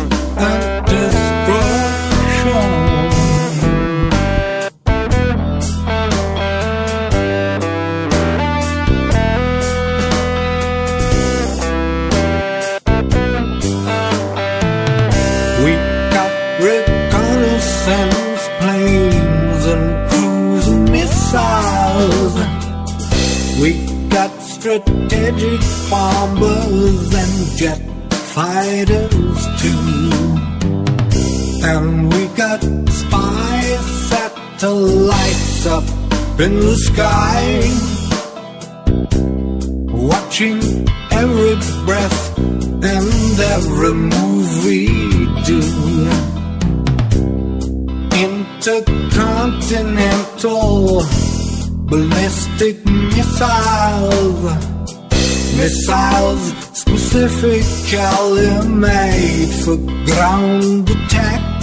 for 59.64 59.78
ground 59.78 60.90
attack. 60.90 61.62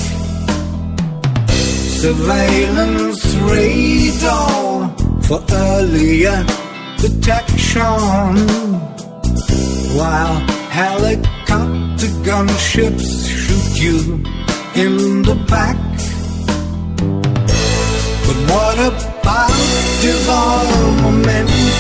Surveillance 2.01 3.25
radar 3.51 4.95
for 5.23 5.41
earlier 5.51 6.45
detection. 6.99 7.83
While 9.99 10.37
helicopter 10.71 12.11
gunships 12.27 13.09
shoot 13.43 13.83
you 13.85 13.99
in 14.85 15.23
the 15.23 15.35
back. 15.49 15.77
But 18.27 18.39
what 18.51 18.79
about 18.79 19.51
disarmament? 20.03 21.78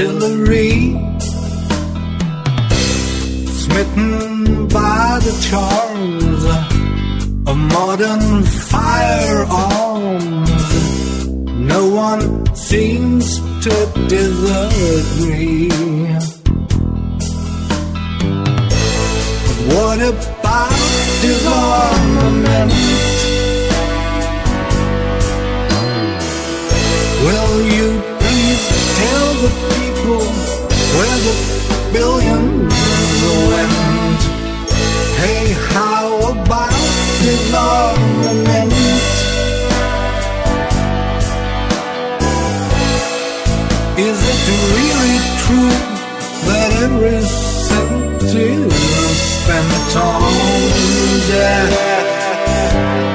Artillery. 0.00 0.96
Smitten 3.46 4.68
by 4.68 5.20
the 5.26 5.34
charms 5.48 6.44
of 7.48 7.56
modern 7.56 8.42
firearms, 8.70 9.70
no 11.48 11.88
one 11.88 12.54
seems 12.54 13.40
to 13.64 13.70
disagree. 14.08 15.68
What 19.68 19.98
about 20.00 20.70
disarmament? 21.20 22.72
Will 27.26 27.54
you 27.76 27.88
please 28.18 28.62
tell 28.98 29.34
the 29.42 29.50
people 29.68 29.89
where 31.00 31.20
the 31.26 31.34
billions 31.94 32.74
went? 33.50 34.22
Hey, 35.20 35.44
how 35.72 36.06
about 36.32 36.82
disarmament? 37.24 38.72
Is 44.08 44.18
it 44.32 44.40
really 44.76 45.18
true 45.42 45.76
that 46.48 46.70
every 46.86 47.20
cent 47.22 48.22
is 48.22 48.74
spent 49.40 49.96
on? 49.96 50.20
Death 51.30 53.09